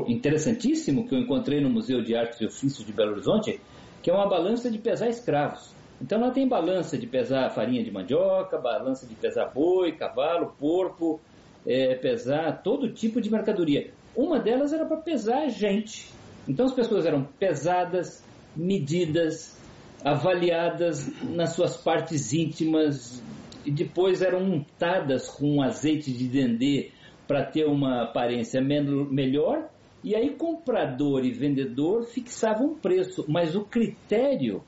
[0.07, 3.59] interessantíssimo que eu encontrei no Museu de Artes e Ofícios de Belo Horizonte,
[4.03, 5.73] que é uma balança de pesar escravos.
[5.99, 11.19] Então lá tem balança de pesar farinha de mandioca, balança de pesar boi, cavalo, porco,
[11.67, 13.91] é, pesar todo tipo de mercadoria.
[14.15, 16.09] Uma delas era para pesar gente.
[16.47, 18.23] Então as pessoas eram pesadas,
[18.55, 19.59] medidas,
[20.03, 23.21] avaliadas nas suas partes íntimas,
[23.65, 26.91] e depois eram untadas com azeite de dendê
[27.27, 29.69] para ter uma aparência melhor.
[30.01, 34.63] E aí comprador e vendedor fixavam um preço, mas o critério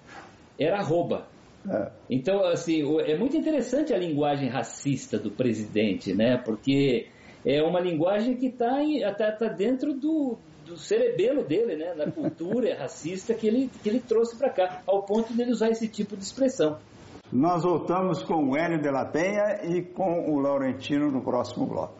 [0.59, 1.27] era arroba.
[1.69, 1.91] É.
[2.09, 6.37] Então, assim, é muito interessante a linguagem racista do presidente, né?
[6.37, 7.07] Porque
[7.45, 8.77] é uma linguagem que está
[9.17, 11.93] tá, tá dentro do, do cerebelo dele, né?
[11.93, 15.69] Na cultura racista que ele, que ele trouxe para cá, ao ponto de ele usar
[15.69, 16.77] esse tipo de expressão.
[17.31, 21.98] Nós voltamos com o Hélio de la Penha e com o Laurentino no próximo bloco.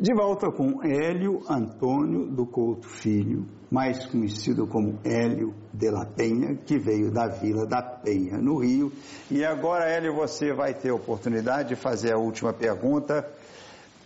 [0.00, 6.54] De volta com Hélio Antônio do Couto Filho, mais conhecido como Hélio de la Penha,
[6.54, 8.92] que veio da Vila da Penha, no Rio.
[9.28, 13.28] E agora, Hélio, você vai ter a oportunidade de fazer a última pergunta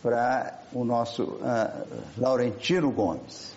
[0.01, 3.55] para o nosso uh, Laurentino Gomes.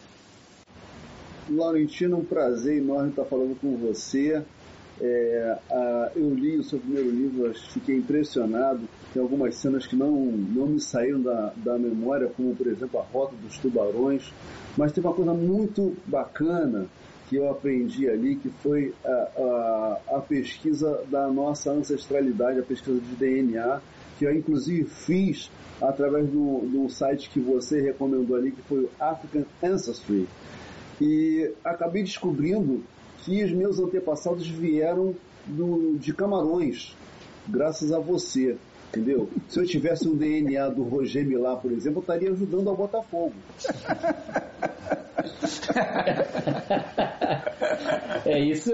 [1.49, 4.43] Laurentino, um prazer enorme estar falando com você.
[5.01, 5.57] É,
[6.15, 8.81] eu li o seu primeiro livro, fiquei impressionado.
[9.13, 13.03] Tem algumas cenas que não, não me saíram da, da memória, como por exemplo a
[13.03, 14.31] Rota dos Tubarões.
[14.77, 16.87] Mas tem uma coisa muito bacana
[17.29, 22.99] que eu aprendi ali, que foi a, a, a pesquisa da nossa ancestralidade, a pesquisa
[22.99, 23.81] de DNA,
[24.17, 25.49] que eu inclusive fiz
[25.81, 30.27] através do, do site que você recomendou ali, que foi o African Ancestry.
[31.01, 32.81] E acabei descobrindo
[33.25, 35.15] que os meus antepassados vieram
[35.47, 36.95] do, de Camarões,
[37.47, 38.55] graças a você.
[38.89, 39.27] Entendeu?
[39.49, 43.33] Se eu tivesse um DNA do Roger Milá, por exemplo, eu estaria ajudando ao Botafogo.
[48.25, 48.71] é isso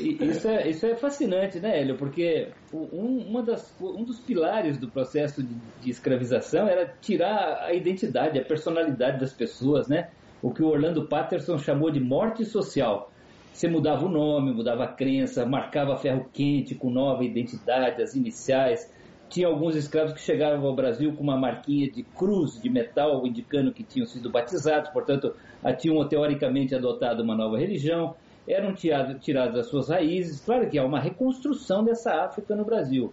[0.00, 1.96] isso é, isso é fascinante, né, Hélio?
[1.96, 7.72] Porque um, uma das, um dos pilares do processo de, de, escravização era tirar a
[7.72, 10.10] identidade, a personalidade das pessoas, né?
[10.42, 13.12] O que o Orlando Patterson chamou de morte social.
[13.54, 18.92] Você mudava o nome, mudava a crença, marcava ferro quente com nova identidade, as iniciais.
[19.30, 23.72] Tinha alguns escravos que chegavam ao Brasil com uma marquinha de cruz de metal indicando
[23.72, 25.36] que tinham sido batizados, portanto,
[25.78, 30.40] tinham teoricamente adotado uma nova religião eram tiradas as suas raízes.
[30.40, 33.12] Claro que há uma reconstrução dessa África no Brasil.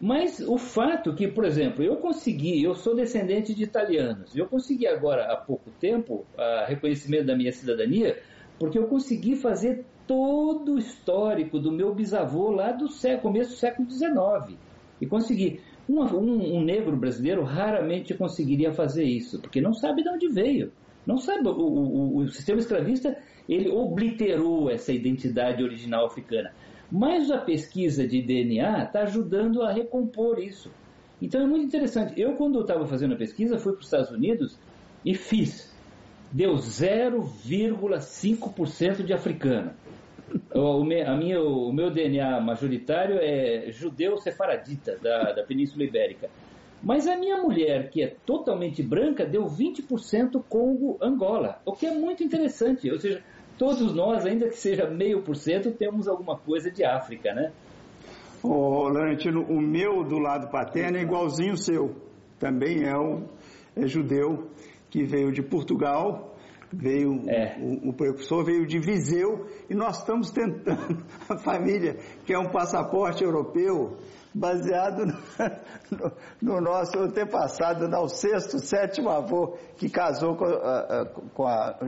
[0.00, 4.86] Mas o fato que, por exemplo, eu consegui, eu sou descendente de italianos, eu consegui
[4.86, 8.18] agora há pouco tempo a reconhecimento da minha cidadania,
[8.58, 13.56] porque eu consegui fazer todo o histórico do meu bisavô lá do século, começo do
[13.56, 14.58] século XIX.
[15.00, 15.60] E consegui.
[15.88, 20.72] Um, um, um, negro brasileiro raramente conseguiria fazer isso, porque não sabe de onde veio.
[21.06, 21.48] Não sabe.
[21.48, 23.16] O, o, o sistema escravista
[23.48, 26.52] ele obliterou essa identidade original africana.
[26.90, 30.70] Mas a pesquisa de DNA está ajudando a recompor isso.
[31.20, 32.20] Então é muito interessante.
[32.20, 34.58] Eu, quando estava fazendo a pesquisa, fui para os Estados Unidos
[35.04, 35.74] e fiz.
[36.32, 39.72] Deu 0,5% de africano.
[40.54, 46.28] O, a minha, o meu DNA majoritário é judeu sefaradita da, da Península Ibérica.
[46.82, 52.22] Mas a minha mulher, que é totalmente branca, deu 20% Congo-Angola, o que é muito
[52.22, 52.90] interessante.
[52.90, 53.22] Ou seja,
[53.58, 57.50] todos nós, ainda que seja meio por cento, temos alguma coisa de África, né?
[58.42, 61.96] Ô, Laurentino, o meu do lado paterno é igualzinho o seu.
[62.38, 63.24] Também é, um,
[63.74, 64.50] é judeu
[64.90, 66.36] que veio de Portugal,
[66.72, 67.56] veio é.
[67.60, 72.50] o, o, precursor veio de Viseu e nós estamos tentando a família que é um
[72.50, 73.96] passaporte europeu
[74.34, 75.14] baseado no,
[75.90, 76.12] no,
[76.42, 81.78] no nosso antepassado, no sexto, sétimo avô que casou com, a, com a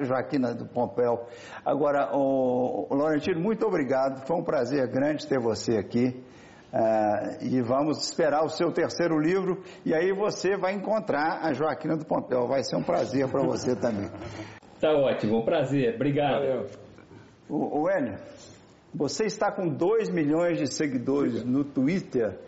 [0.00, 1.26] Joaquina do Pompeu.
[1.64, 6.24] Agora, o, o Laurentino, muito obrigado, foi um prazer grande ter você aqui.
[6.72, 11.98] Uh, e vamos esperar o seu terceiro livro e aí você vai encontrar a Joaquina
[11.98, 12.48] do Pompeu.
[12.48, 14.08] Vai ser um prazer para você também.
[14.80, 15.94] Tá ótimo, um prazer.
[15.94, 16.40] Obrigado.
[16.40, 16.66] Valeu.
[17.46, 18.16] O, o Hélio,
[18.94, 22.38] você está com 2 milhões de seguidores no Twitter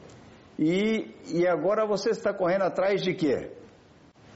[0.59, 3.51] e, e agora você está correndo atrás de quê?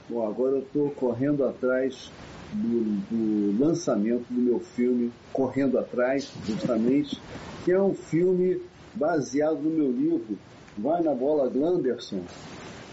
[0.07, 2.11] Bom, agora eu estou correndo atrás
[2.53, 7.19] do, do, lançamento do meu filme Correndo Atrás, justamente,
[7.63, 8.61] que é um filme
[8.99, 10.37] baseado no meu livro
[10.77, 12.21] Vai na Bola Glanderson.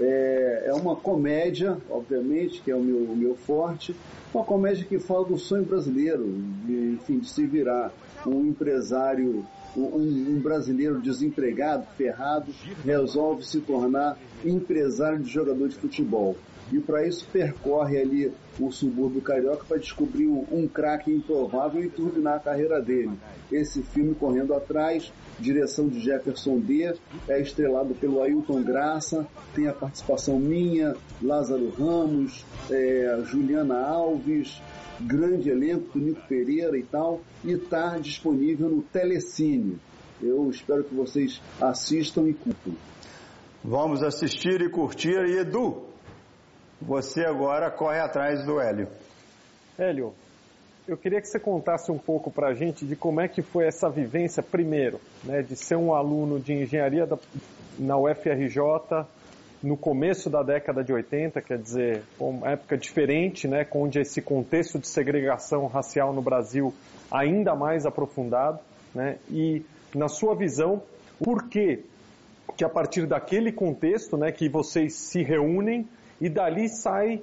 [0.01, 3.95] É, é uma comédia, obviamente, que é o meu, o meu forte,
[4.35, 6.25] uma comédia que fala do sonho brasileiro,
[6.65, 7.93] de, enfim, de se virar
[8.27, 9.47] um empresário,
[9.77, 12.53] um, um brasileiro desempregado, ferrado,
[12.85, 16.37] resolve se tornar empresário de jogador de futebol.
[16.73, 22.37] E para isso percorre ali o subúrbio carioca para descobrir um, craque improvável e turbinar
[22.37, 23.13] a carreira dele.
[23.53, 26.95] Esse filme correndo atrás, direção de Jefferson D,
[27.29, 34.61] é estrelado pelo Ailton Graça, tem a participação minha, Lázaro Ramos, é, Juliana Alves,
[35.01, 39.79] grande elenco, Nico Pereira e tal, e está disponível no Telecine.
[40.21, 42.75] Eu espero que vocês assistam e curtam.
[43.63, 45.19] Vamos assistir e curtir.
[45.27, 45.86] E Edu,
[46.81, 48.89] você agora corre atrás do Hélio.
[49.79, 50.15] Hélio,
[50.87, 53.67] eu queria que você contasse um pouco para a gente de como é que foi
[53.67, 57.19] essa vivência, primeiro, né, de ser um aluno de engenharia da,
[57.79, 59.07] na UFRJ,
[59.63, 64.79] no começo da década de 80, quer dizer, uma época diferente, né, onde esse contexto
[64.79, 66.73] de segregação racial no Brasil
[67.11, 68.61] ainda mais aprofundado,
[68.95, 69.65] né, e
[69.95, 70.83] na sua visão,
[71.19, 71.85] por que
[72.57, 75.87] que a partir daquele contexto, né, que vocês se reúnem
[76.21, 77.23] e dali sai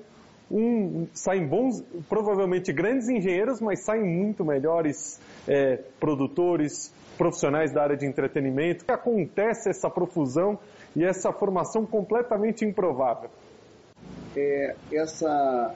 [0.52, 7.98] um, saem bons, provavelmente grandes engenheiros, mas saem muito melhores é, produtores, profissionais da área
[7.98, 8.86] de entretenimento.
[8.88, 10.60] Acontece essa profusão
[10.96, 13.30] e essa formação completamente improvável.
[14.36, 15.76] É, essa,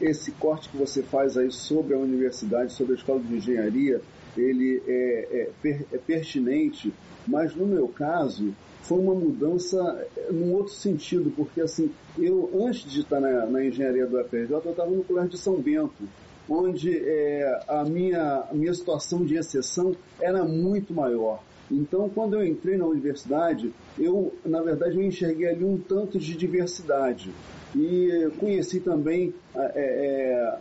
[0.00, 4.00] esse corte que você faz aí sobre a universidade, sobre a escola de engenharia,
[4.36, 6.92] ele é, é, é pertinente,
[7.26, 12.90] mas no meu caso foi uma mudança é, num outro sentido, porque assim, eu antes
[12.90, 16.08] de estar na, na engenharia do UFRJ, eu estava no colégio de São Bento,
[16.48, 21.42] onde é, a, minha, a minha situação de exceção era muito maior.
[21.70, 26.36] Então, quando eu entrei na universidade, eu, na verdade, eu enxerguei ali um tanto de
[26.36, 27.30] diversidade.
[27.74, 30.58] E conheci também, é,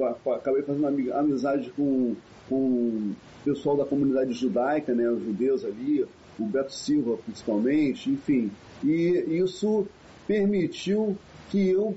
[0.00, 2.14] é, acabei fazendo amizade com,
[2.48, 6.06] com o pessoal da comunidade judaica, né, os judeus ali,
[6.38, 8.50] o Beto Silva principalmente, enfim.
[8.82, 9.86] E isso
[10.26, 11.16] permitiu
[11.50, 11.94] que eu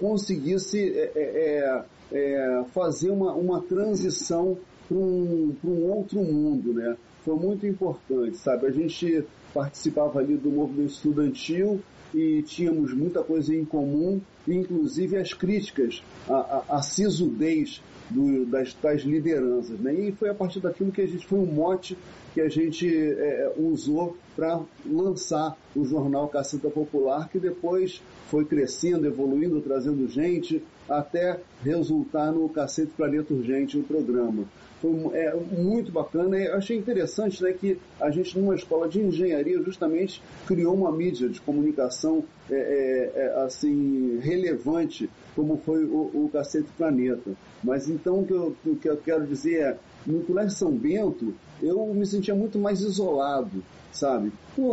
[0.00, 6.96] conseguisse é, é, é, é fazer uma, uma transição para um, um outro mundo, né?
[7.24, 8.66] foi muito importante, sabe?
[8.66, 11.80] A gente participava ali do movimento estudantil
[12.14, 16.34] e tínhamos muita coisa em comum, inclusive as críticas à,
[16.68, 19.78] à, à sisudez do, das, das lideranças.
[19.80, 19.94] Né?
[19.94, 21.98] E foi a partir daquilo que a gente foi um mote
[22.32, 29.06] que a gente é, usou para lançar o jornal Caceta Popular, que depois foi crescendo,
[29.06, 34.44] evoluindo, trazendo gente, até resultar no Cacete Planeta Urgente, o programa
[34.84, 36.38] foi é, muito bacana.
[36.38, 41.28] E achei interessante né, que a gente, numa escola de engenharia, justamente criou uma mídia
[41.28, 47.30] de comunicação é, é, é assim relevante, como foi o, o Cacete Planeta.
[47.62, 49.76] Mas então o que, eu, o que eu quero dizer é,
[50.06, 54.30] no Colégio São Bento, eu me sentia muito mais isolado, sabe?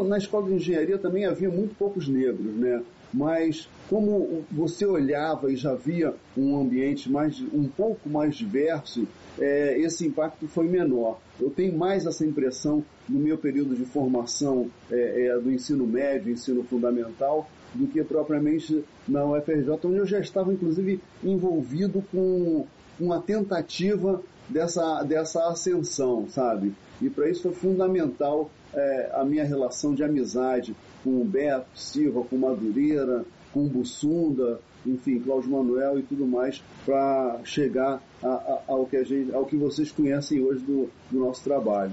[0.07, 2.81] Na escola de engenharia também havia muito poucos negros, né?
[3.13, 9.07] Mas como você olhava e já via um ambiente mais, um pouco mais diverso,
[9.39, 11.19] é, esse impacto foi menor.
[11.39, 16.31] Eu tenho mais essa impressão no meu período de formação é, é, do ensino médio,
[16.31, 22.65] ensino fundamental, do que propriamente na UFRJ, onde eu já estava, inclusive, envolvido com
[22.99, 26.73] uma tentativa dessa, dessa ascensão, sabe?
[27.01, 32.23] E para isso foi fundamental é, a minha relação de amizade com o Beto Silva,
[32.23, 33.23] com Madureira,
[33.53, 38.97] com o Bussunda, enfim, Cláudio Manuel e tudo mais, para chegar a, a, ao, que
[38.97, 41.91] a gente, ao que vocês conhecem hoje do, do nosso trabalho.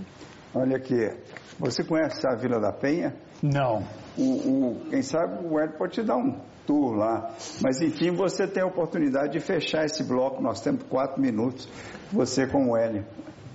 [0.54, 1.10] Olha aqui,
[1.58, 3.14] você conhece a Vila da Penha?
[3.42, 3.82] Não.
[4.16, 7.30] O, o, quem sabe o Ed pode te dar um tour lá.
[7.62, 10.42] Mas enfim, você tem a oportunidade de fechar esse bloco.
[10.42, 11.68] Nós temos quatro minutos.
[12.12, 13.04] Você com o Hélio.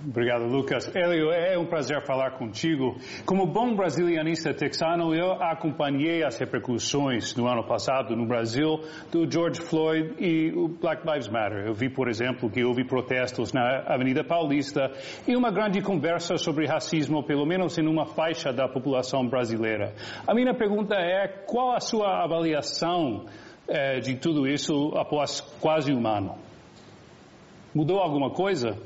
[0.06, 0.94] Obrigado, Lucas.
[0.94, 2.96] Hélio, é um prazer falar contigo.
[3.24, 8.80] Como bom brasilianista texano, eu acompanhei as repercussões no ano passado no Brasil
[9.10, 11.66] do George Floyd e o Black Lives Matter.
[11.66, 14.92] Eu vi, por exemplo, que houve protestos na Avenida Paulista
[15.26, 19.94] e uma grande conversa sobre racismo, pelo menos em uma faixa da população brasileira.
[20.26, 23.24] A minha pergunta é, qual a sua avaliação
[23.66, 26.36] eh, de tudo isso após quase um ano?
[27.74, 28.78] Mudou alguma coisa?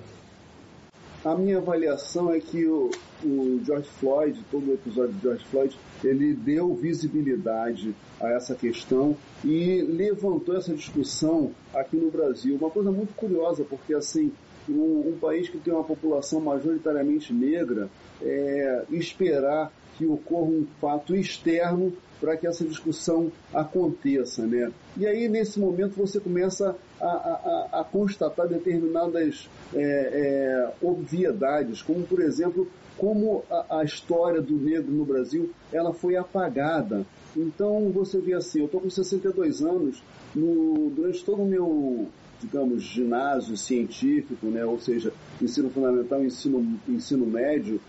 [1.25, 2.91] A minha avaliação é que o,
[3.25, 9.17] o George Floyd, todo o episódio de George Floyd, ele deu visibilidade a essa questão
[9.45, 12.57] e levantou essa discussão aqui no Brasil.
[12.57, 14.33] Uma coisa muito curiosa, porque assim,
[14.69, 17.89] um, um país que tem uma população majoritariamente negra,
[18.23, 24.73] é, esperar que ocorra um fato externo para que essa discussão aconteça, né?
[24.97, 32.03] E aí nesse momento você começa a, a, a constatar determinadas é, é, obviedades, como
[32.05, 37.07] por exemplo como a, a, história do negro no Brasil ela foi apagada.
[37.37, 40.03] Então você vê assim, eu estou com 62 anos,
[40.35, 42.09] no, durante todo o meu
[42.41, 47.81] digamos ginásio científico, né, ou seja, ensino fundamental, ensino ensino médio,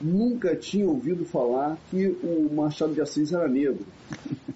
[0.00, 3.84] nunca tinha ouvido falar que o Machado de Assis era negro.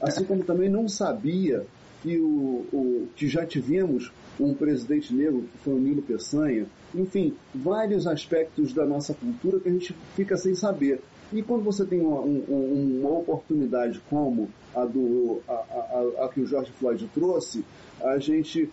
[0.01, 1.67] Assim como também não sabia
[2.03, 6.67] que, o, o, que já tivemos um presidente negro, que foi o Nilo Peçanha.
[6.95, 11.01] Enfim, vários aspectos da nossa cultura que a gente fica sem saber.
[11.33, 16.41] E quando você tem uma, um, uma oportunidade como a, do, a, a, a que
[16.41, 17.65] o George Floyd trouxe,
[18.01, 18.71] a gente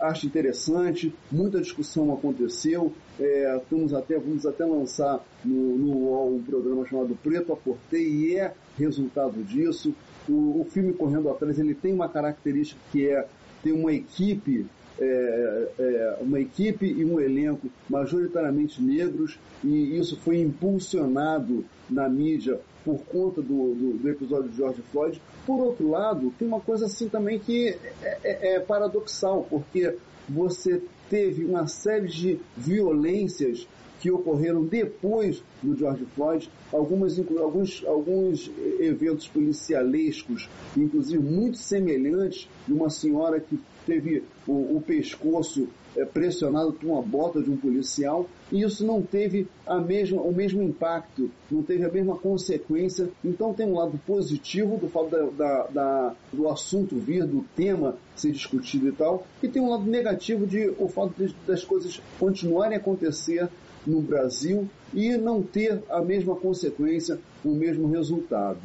[0.00, 6.42] acho interessante, muita discussão aconteceu, é, estamos até, vamos até lançar no, no UOL um
[6.42, 9.94] programa chamado Preto a Portei e é resultado disso.
[10.28, 13.26] O, o filme Correndo Atrás ele tem uma característica que é
[13.62, 14.66] ter uma equipe
[15.00, 22.60] é, é, uma equipe e um elenco majoritariamente negros e isso foi impulsionado na mídia
[22.84, 25.20] por conta do, do, do, episódio de George Floyd.
[25.46, 29.96] Por outro lado, tem uma coisa assim também que é, é, é paradoxal, porque
[30.28, 33.66] você teve uma série de violências
[34.02, 38.50] que ocorreram depois do George Floyd, algumas, alguns, alguns
[38.80, 46.72] eventos policialescos, inclusive muito semelhantes, de uma senhora que teve o, o pescoço é, pressionado
[46.72, 51.30] por uma bota de um policial, e isso não teve a mesma, o mesmo impacto,
[51.50, 53.08] não teve a mesma consequência.
[53.24, 57.96] Então tem um lado positivo do fato da, da, da, do assunto vir, do tema
[58.16, 62.00] ser discutido e tal, e tem um lado negativo de o fato de, das coisas
[62.18, 63.48] continuarem a acontecer
[63.86, 68.58] no Brasil e não ter a mesma consequência, o mesmo resultado.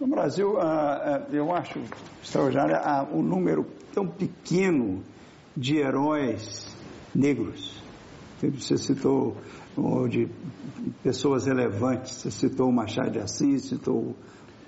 [0.00, 1.80] No Brasil, ah, ah, eu acho
[2.22, 5.02] extraordinário ah, o número tão pequeno
[5.56, 6.66] de heróis
[7.14, 7.82] negros.
[8.42, 9.36] Você citou
[10.10, 10.28] de
[11.02, 14.14] pessoas relevantes, você citou o Machado de Assis, citou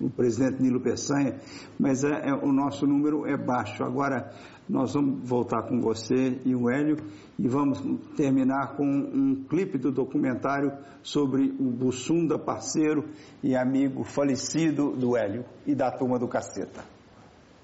[0.01, 1.37] o presidente Nilo Peçanha,
[1.79, 3.83] mas é, é, o nosso número é baixo.
[3.85, 4.33] Agora,
[4.69, 6.97] nós vamos voltar com você e o Hélio
[7.39, 7.81] e vamos
[8.17, 10.73] terminar com um clipe do documentário
[11.03, 13.05] sobre o Bussunda, parceiro
[13.43, 16.85] e amigo falecido do Hélio e da turma do Caceta.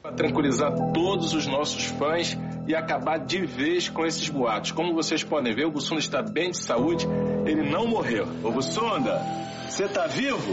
[0.01, 4.73] Para tranquilizar todos os nossos fãs e acabar de vez com esses boatos.
[4.73, 7.07] Como vocês podem ver, o Bussunda está bem de saúde,
[7.47, 8.27] ele não morreu.
[8.43, 9.21] Ô Bussunda,
[9.69, 10.53] você está vivo?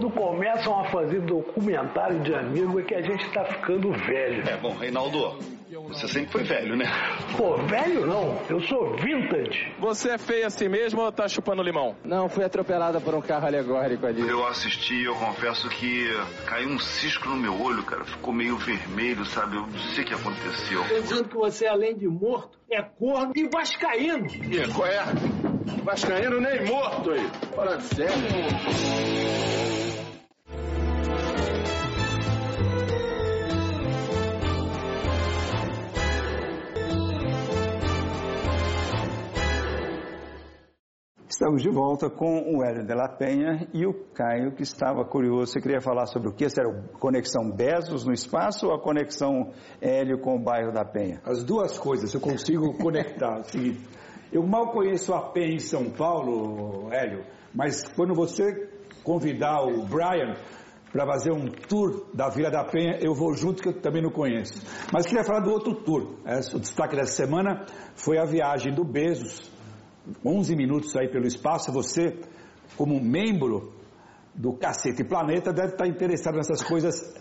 [0.00, 4.48] Quando começam a fazer documentário de amigo é que a gente tá ficando velho.
[4.48, 5.38] É, bom, Reinaldo,
[5.88, 6.86] você sempre foi velho, né?
[7.36, 9.72] Pô, velho não, eu sou vintage.
[9.78, 11.94] Você é feio assim mesmo ou tá chupando limão?
[12.02, 14.26] Não, fui atropelada por um carro alegórico ali.
[14.26, 16.08] Eu assisti, eu confesso que
[16.46, 18.04] caiu um cisco no meu olho, cara.
[18.04, 19.56] Ficou meio vermelho, sabe?
[19.56, 20.82] Eu não sei o que aconteceu.
[20.88, 24.26] Tô dizendo que você, além de morto, é corno e vascaíno.
[24.26, 25.04] E qual é?
[25.84, 27.26] Vascaíno nem morto aí.
[27.54, 29.89] Fala sério.
[41.40, 45.50] Estamos de volta com o Hélio de la Penha e o Caio, que estava curioso.
[45.50, 46.46] Você queria falar sobre o que?
[46.50, 50.84] Se era a conexão Bezos no espaço ou a conexão Hélio com o bairro da
[50.84, 51.18] Penha?
[51.24, 53.42] As duas coisas, eu consigo conectar.
[53.48, 53.88] Seguinte,
[54.30, 57.24] eu mal conheço a Penha em São Paulo, Hélio,
[57.54, 58.68] mas quando você
[59.02, 60.34] convidar o Brian
[60.92, 64.10] para fazer um tour da Vila da Penha, eu vou junto, que eu também não
[64.10, 64.60] conheço.
[64.92, 66.16] Mas queria falar do outro tour.
[66.54, 67.64] O destaque dessa semana
[67.94, 69.58] foi a viagem do Bezos
[70.24, 72.18] 11 minutos aí pelo espaço, você,
[72.76, 73.72] como membro
[74.34, 77.14] do Cacete Planeta, deve estar interessado nessas coisas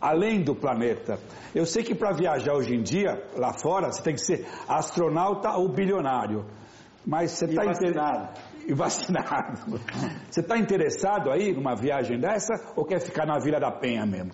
[0.00, 1.18] além do planeta.
[1.54, 5.52] Eu sei que para viajar hoje em dia, lá fora, você tem que ser astronauta
[5.52, 6.44] ou bilionário.
[7.06, 8.40] Mas você está vacinado.
[8.66, 9.80] E vacinado.
[10.30, 14.32] Você está interessado aí numa viagem dessa ou quer ficar na Vila da Penha mesmo?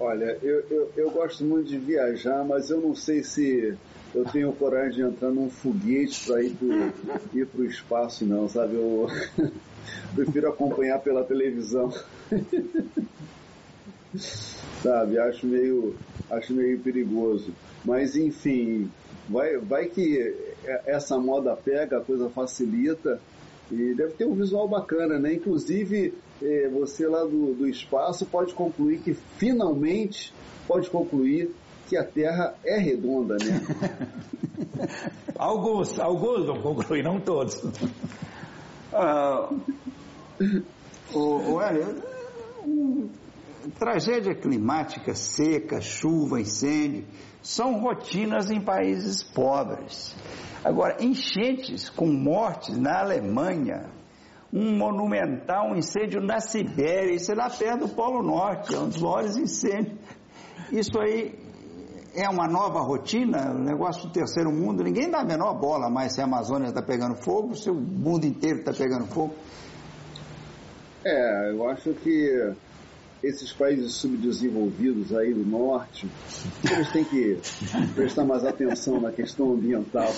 [0.00, 3.76] Olha, eu, eu, eu gosto muito de viajar, mas eu não sei se
[4.14, 8.74] eu tenho coragem de entrar num foguete para ir para o espaço, não, sabe?
[8.74, 9.08] Eu
[10.14, 11.92] prefiro acompanhar pela televisão.
[14.82, 15.18] sabe?
[15.18, 15.94] Acho meio,
[16.30, 17.52] acho meio perigoso.
[17.84, 18.90] Mas, enfim,
[19.28, 20.34] vai, vai que
[20.86, 23.20] essa moda pega, a coisa facilita.
[23.70, 25.34] E deve ter um visual bacana, né?
[25.34, 30.34] Inclusive, eh, você lá do, do espaço pode concluir que finalmente
[30.66, 31.54] pode concluir
[31.90, 33.60] que a Terra é redonda, né?
[35.36, 37.60] alguns, alguns vão concluir, não todos.
[38.92, 39.50] Ah,
[41.12, 43.10] o, o,
[43.76, 47.04] tragédia climática, seca, chuva, incêndio,
[47.42, 50.14] são rotinas em países pobres.
[50.64, 53.90] Agora, enchentes com mortes na Alemanha,
[54.52, 58.88] um monumental um incêndio na Sibéria, isso é lá perto do Polo Norte, é um
[58.88, 59.98] dos maiores incêndios.
[60.70, 61.49] Isso aí
[62.14, 66.14] é uma nova rotina, o negócio do terceiro mundo, ninguém dá a menor bola mais
[66.14, 69.34] se a Amazônia está pegando fogo, se o mundo inteiro está pegando fogo.
[71.04, 72.52] É, eu acho que
[73.22, 76.08] esses países subdesenvolvidos aí do norte,
[76.70, 77.38] eles têm que
[77.94, 80.10] prestar mais atenção na questão ambiental.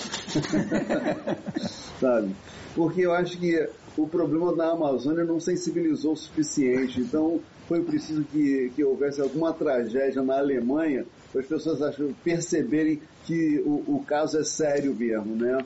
[1.99, 2.35] Sabe?
[2.75, 7.01] Porque eu acho que o problema da Amazônia não sensibilizou o suficiente.
[7.01, 11.05] Então, foi preciso que, que houvesse alguma tragédia na Alemanha
[11.35, 15.57] as pessoas acham, perceberem que o, o caso é sério mesmo, né?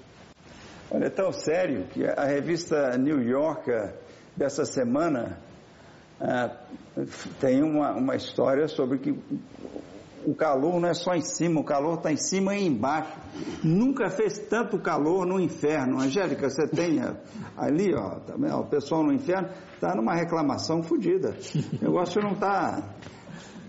[0.89, 3.93] Olha, é tão sério que a revista New Yorker
[4.35, 5.37] dessa semana
[6.19, 6.55] ah,
[7.39, 9.13] tem uma, uma história sobre que
[10.25, 13.17] o calor não é só em cima, o calor está em cima e embaixo.
[13.63, 15.99] Nunca fez tanto calor no inferno.
[16.01, 16.99] Angélica, você tem
[17.55, 21.35] ali, ó, tá o pessoal no inferno está numa reclamação fodida.
[21.79, 22.83] O negócio não está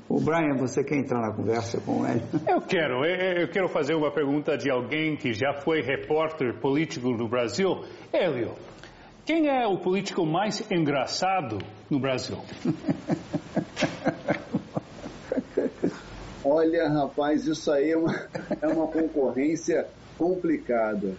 [0.08, 2.22] o Brian, você quer entrar na conversa com ele?
[2.48, 3.04] Eu quero.
[3.04, 7.84] Eu quero fazer uma pergunta de alguém que já foi repórter político no Brasil.
[8.12, 8.54] Hélio,
[9.26, 11.58] quem é o político mais engraçado
[11.90, 12.38] no Brasil?
[16.42, 18.14] Olha, rapaz, isso aí é uma,
[18.62, 19.86] é uma concorrência
[20.16, 21.14] complicada.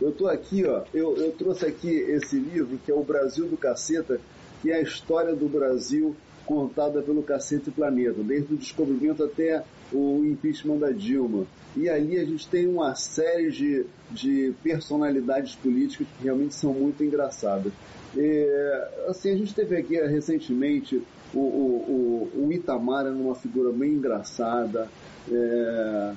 [0.00, 3.58] Eu estou aqui, ó, eu, eu trouxe aqui esse livro que é O Brasil do
[3.58, 4.18] Caceta,
[4.62, 6.16] que é a história do Brasil
[6.50, 11.46] contada pelo Cacete Planeta, desde o descobrimento até o impeachment da Dilma.
[11.76, 17.04] E ali a gente tem uma série de, de personalidades políticas que realmente são muito
[17.04, 17.72] engraçadas.
[18.16, 21.00] É, assim, a gente teve aqui recentemente
[21.32, 24.88] o, o, o, o Itamar era uma figura bem engraçada.
[25.30, 26.12] É,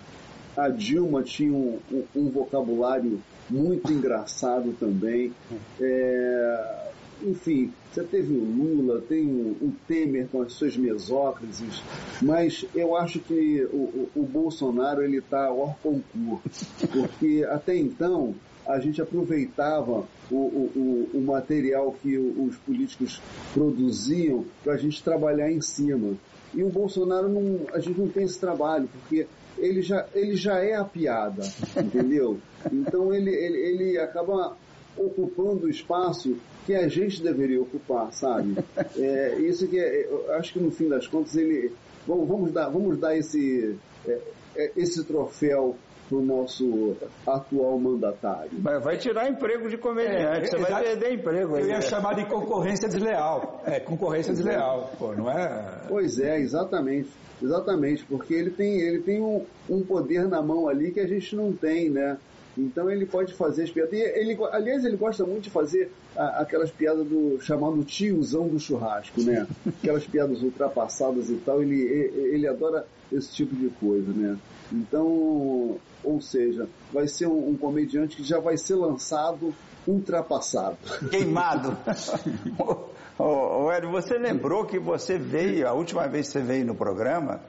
[0.58, 5.32] a Dilma tinha um, um, um, vocabulário muito engraçado também.
[5.80, 6.83] É,
[7.24, 11.82] enfim, você teve o Lula, tem o, o Temer com as suas mesócrises,
[12.22, 18.36] mas eu acho que o, o, o Bolsonaro ele está hors concurso, porque até então
[18.66, 23.22] a gente aproveitava o, o, o material que os políticos
[23.54, 26.16] produziam para a gente trabalhar em cima.
[26.54, 30.60] E o Bolsonaro não, a gente não tem esse trabalho, porque ele já, ele já
[30.60, 31.44] é a piada,
[31.78, 32.40] entendeu?
[32.72, 34.56] Então ele, ele, ele acaba
[34.98, 38.56] ocupando o espaço que a gente deveria ocupar, sabe?
[38.98, 41.72] É, isso que é, eu acho que no fim das contas ele
[42.08, 43.76] vamos, vamos dar vamos dar esse
[44.06, 44.20] é,
[44.56, 45.76] é esse troféu
[46.10, 48.52] para o nosso atual mandatário.
[48.60, 51.58] Mas vai tirar emprego de comediante, é, você vai perder emprego.
[51.58, 53.62] Eu ia chamar de concorrência desleal.
[53.66, 55.82] É, concorrência desleal, pô, não é?
[55.88, 57.10] Pois é, exatamente.
[57.42, 61.36] Exatamente, porque ele tem, ele tem um, um poder na mão ali que a gente
[61.36, 62.18] não tem, né?
[62.58, 63.94] Então ele pode fazer as piadas.
[63.94, 69.22] Ele, aliás, ele gosta muito de fazer a, aquelas piadas do chamado tiozão do churrasco,
[69.22, 69.48] né?
[69.66, 71.62] Aquelas piadas ultrapassadas e tal.
[71.62, 74.38] Ele, ele adora esse tipo de coisa, né?
[74.72, 79.54] Então, ou seja, vai ser um, um comediante que já vai ser lançado
[79.88, 80.78] ultrapassado.
[81.10, 81.78] Queimado.
[83.18, 87.42] Ô, Hélio, você lembrou que você veio, a última vez que você veio no programa,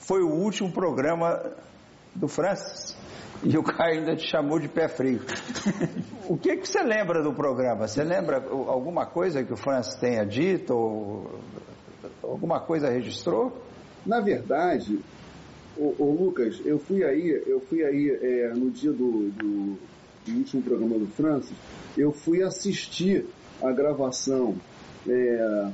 [0.00, 1.52] foi o último programa
[2.14, 2.95] do Francis.
[3.44, 5.20] E o Caio ainda te chamou de pé frio.
[6.28, 7.86] o que, que você lembra do programa?
[7.86, 10.74] Você lembra alguma coisa que o Francis tenha dito?
[10.74, 11.40] Ou
[12.22, 13.56] alguma coisa registrou?
[14.04, 15.00] Na verdade,
[15.76, 19.78] o, Lucas, eu fui aí, eu fui aí é, no dia do, do,
[20.24, 21.56] do, último programa do Francis,
[21.96, 23.26] eu fui assistir
[23.62, 24.56] a gravação,
[25.08, 25.68] é,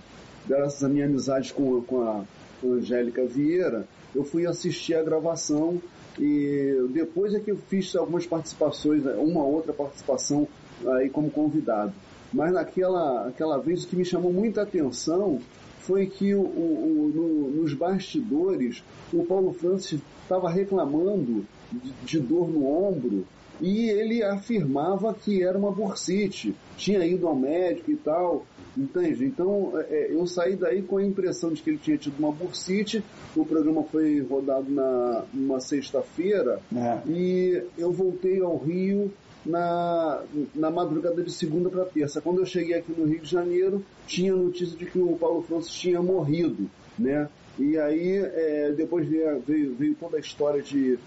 [0.46, 2.24] graças à minha amizade com, com a
[2.70, 5.80] Angélica Vieira, eu fui assistir a gravação
[6.18, 10.46] e depois é que eu fiz algumas participações, né, uma outra participação
[10.86, 11.92] aí como convidado.
[12.32, 15.38] Mas naquela aquela vez o que me chamou muita atenção
[15.80, 18.82] foi que o, o, no, nos bastidores
[19.12, 23.26] o Paulo Francis estava reclamando de, de dor no ombro
[23.60, 28.44] e ele afirmava que era uma bursite, tinha ido ao médico e tal,
[28.76, 29.24] entende?
[29.24, 32.32] Então é, é, eu saí daí com a impressão de que ele tinha tido uma
[32.32, 33.02] bursite,
[33.36, 36.98] o programa foi rodado na numa sexta-feira é.
[37.08, 39.12] e eu voltei ao Rio
[39.44, 40.22] na,
[40.54, 42.20] na madrugada de segunda para terça.
[42.20, 45.72] Quando eu cheguei aqui no Rio de Janeiro, tinha notícia de que o Paulo Francis
[45.72, 47.28] tinha morrido, né?
[47.58, 50.98] E aí, é, depois veio, veio, veio, toda a história de,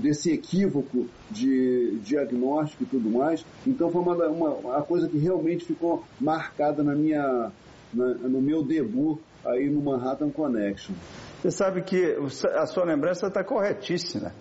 [0.00, 3.44] desse equívoco de diagnóstico e tudo mais.
[3.66, 7.50] Então foi uma, uma, uma coisa que realmente ficou marcada na minha,
[7.92, 10.94] na, no meu debut aí no Manhattan Connection.
[11.40, 12.16] Você sabe que
[12.54, 14.32] a sua lembrança está corretíssima.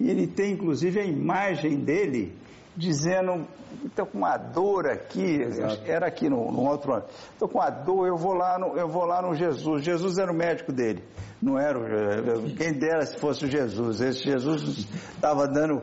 [0.00, 2.32] E ele tem inclusive a imagem dele
[2.76, 3.46] dizendo,
[3.84, 5.82] estou com uma dor aqui, Exato.
[5.86, 8.88] era aqui no, no outro ano, estou com uma dor, eu vou, lá no, eu
[8.88, 9.82] vou lá no Jesus.
[9.82, 11.02] Jesus era o médico dele,
[11.40, 14.00] não era o, quem dera se fosse o Jesus.
[14.00, 15.82] Esse Jesus estava dando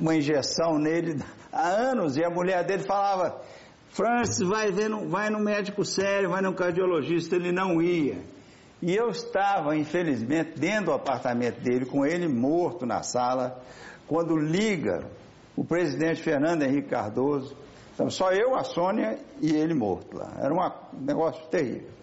[0.00, 3.40] uma injeção nele há anos e a mulher dele falava,
[3.90, 8.18] Francis, vai, ver no, vai no médico sério, vai no cardiologista, ele não ia.
[8.80, 13.60] E eu estava, infelizmente, dentro do apartamento dele, com ele morto na sala,
[14.06, 15.10] quando liga
[15.58, 17.56] o presidente Fernando Henrique Cardoso.
[17.92, 20.32] Então, só eu, a Sônia e ele morto lá.
[20.38, 21.97] Era um negócio terrível.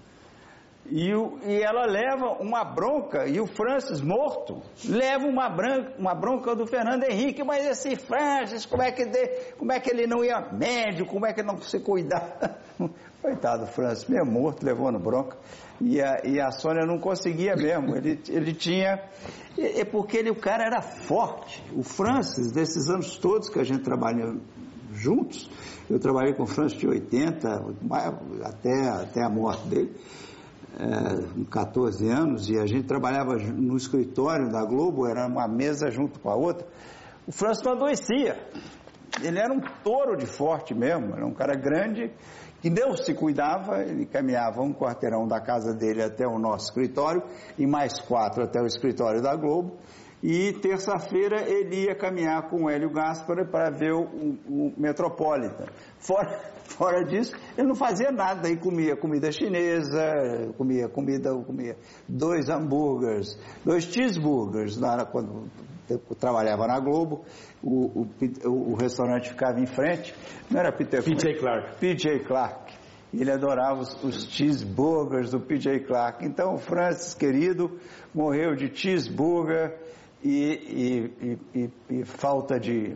[0.87, 6.13] E, o, e, ela leva uma bronca, e o Francis morto, leva uma, branca, uma
[6.13, 9.27] bronca do Fernando Henrique, mas esse Francis, como é que, de,
[9.57, 12.59] como é que ele não ia médico, como é que não se cuidar?
[13.19, 15.35] Coitado do Francis, meio morto, levando bronca.
[15.81, 19.09] E a, e a Sônia não conseguia mesmo, ele, ele tinha.
[19.57, 21.63] É porque ele, o cara era forte.
[21.75, 24.39] O Francis, desses anos todos que a gente trabalhou
[24.93, 25.49] juntos,
[25.89, 27.47] eu trabalhei com o Francis de 80,
[28.43, 29.95] até, até a morte dele,
[30.77, 35.89] é, com 14 anos, e a gente trabalhava no escritório da Globo, era uma mesa
[35.89, 36.67] junto com a outra.
[37.25, 38.37] O Francis não adoecia.
[39.23, 42.11] Ele era um touro de forte mesmo, era um cara grande
[42.61, 47.21] que Deus se cuidava, ele caminhava um quarteirão da casa dele até o nosso escritório
[47.57, 49.77] e mais quatro até o escritório da Globo.
[50.27, 55.67] E terça-feira ele ia caminhar com o Hélio Gaspar para ver o, o, o Metropolitan.
[55.99, 61.77] Fora, fora disso, ele não fazia nada, aí comia comida chinesa, comia comida, comia
[62.09, 65.47] dois hambúrgueres, dois cheeseburgers, na, quando
[65.87, 67.23] eu trabalhava na Globo,
[67.61, 70.15] o, o, o, restaurante ficava em frente,
[70.49, 71.77] não era Peter PJ Clark.
[71.79, 72.73] PJ Clark.
[73.13, 76.25] Ele adorava os, os cheeseburgers do PJ Clark.
[76.25, 77.79] Então, o Francis, querido,
[78.11, 79.84] morreu de cheeseburger
[80.23, 81.11] e,
[81.53, 82.95] e, e, falta de,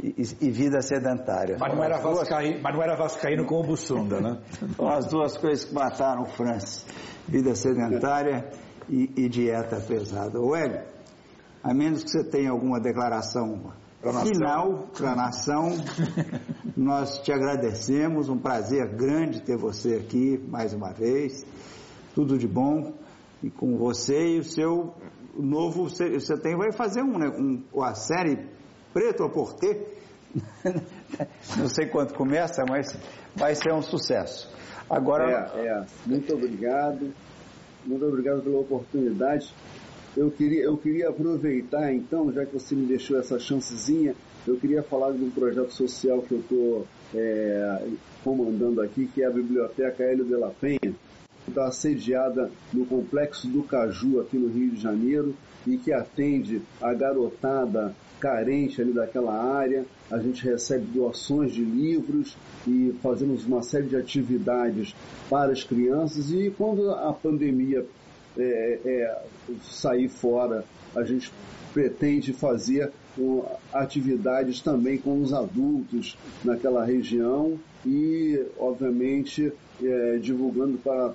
[0.00, 1.56] e, vida sedentária.
[1.58, 4.38] Mas não, era vascaíno, mas não era vascaíno com o Bussunda, né?
[4.76, 6.86] São as duas coisas que mataram o Francis.
[7.26, 8.48] Vida sedentária
[8.88, 10.40] e, e dieta pesada.
[10.40, 10.82] O Hélio,
[11.62, 13.72] a menos que você tenha alguma declaração
[14.22, 15.70] final para a nação,
[16.76, 21.44] nós te agradecemos, um prazer grande ter você aqui mais uma vez,
[22.14, 22.94] tudo de bom,
[23.42, 24.94] e com você e o seu
[25.42, 28.38] novo, você tem, vai fazer um, né, um, a série
[28.92, 29.86] Preto a Porter,
[31.56, 32.86] não sei quanto começa, mas
[33.34, 34.52] vai ser um sucesso.
[34.88, 35.52] Agora...
[35.54, 37.12] É, é, muito obrigado,
[37.84, 39.54] muito obrigado pela oportunidade.
[40.16, 44.14] Eu queria, eu queria aproveitar então, já que você me deixou essa chancezinha,
[44.46, 47.86] eu queria falar de um projeto social que eu estou é,
[48.24, 50.94] comandando aqui, que é a Biblioteca Hélio de la Penha,
[51.48, 55.34] está sediada no Complexo do Caju, aqui no Rio de Janeiro,
[55.66, 59.84] e que atende a garotada carente ali daquela área.
[60.10, 62.36] A gente recebe doações de livros
[62.66, 64.94] e fazemos uma série de atividades
[65.28, 66.30] para as crianças.
[66.30, 67.84] E quando a pandemia
[68.36, 69.18] é, é,
[69.62, 71.30] sair fora, a gente
[71.72, 72.90] pretende fazer
[73.72, 81.12] atividades também com os adultos naquela região e, obviamente, é, divulgando para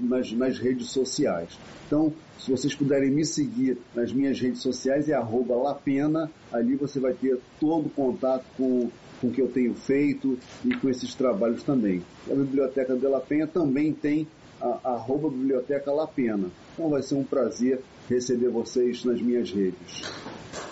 [0.00, 1.58] nas, nas redes sociais.
[1.86, 6.30] Então, se vocês puderem me seguir nas minhas redes sociais, é arroba Lapena.
[6.52, 8.90] Ali você vai ter todo o contato com,
[9.20, 12.02] com o que eu tenho feito e com esses trabalhos também.
[12.30, 14.26] A Biblioteca de La Penha também tem
[14.60, 16.48] a, arroba Biblioteca La Pena.
[16.72, 20.02] Então vai ser um prazer receber vocês nas minhas redes.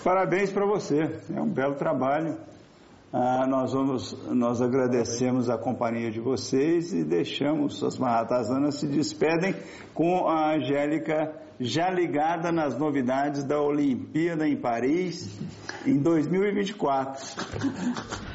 [0.03, 2.37] Parabéns para você, é um belo trabalho.
[3.15, 9.53] Ah, nós vamos, nós agradecemos a companhia de vocês e deixamos as Mahatasanas se despedem
[9.93, 15.29] com a Angélica já ligada nas novidades da Olimpíada em Paris
[15.85, 17.23] em 2024.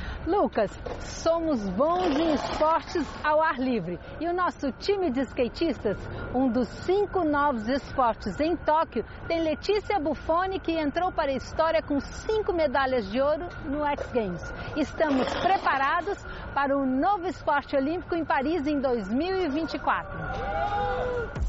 [0.27, 5.97] Lucas, somos bons em esportes ao ar livre e o nosso time de skatistas,
[6.35, 11.83] um dos cinco novos esportes em Tóquio, tem Letícia Buffoni que entrou para a história
[11.83, 14.55] com cinco medalhas de ouro no X Games.
[14.77, 16.19] Estamos preparados
[16.55, 20.19] para o novo esporte olímpico em Paris em 2024.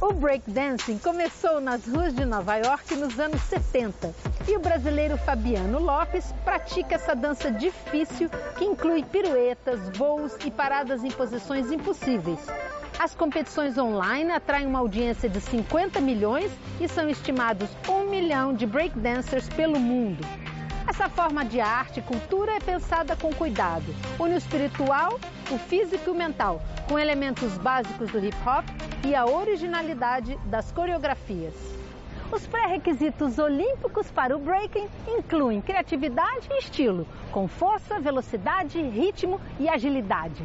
[0.02, 4.14] O breakdancing começou nas ruas de Nova York nos anos 70
[4.48, 11.04] e o brasileiro Fabiano Lopes pratica essa dança difícil que inclui piruetas, voos e paradas
[11.04, 12.40] em posições impossíveis.
[13.00, 18.66] As competições online atraem uma audiência de 50 milhões e são estimados 1 milhão de
[18.66, 20.26] breakdancers pelo mundo.
[20.88, 23.86] Essa forma de arte e cultura é pensada com cuidado.
[24.20, 28.66] Une o espiritual, o físico e o mental, com elementos básicos do hip hop
[29.06, 31.79] e a originalidade das coreografias.
[32.32, 39.68] Os pré-requisitos olímpicos para o breaking incluem criatividade e estilo, com força, velocidade, ritmo e
[39.68, 40.44] agilidade.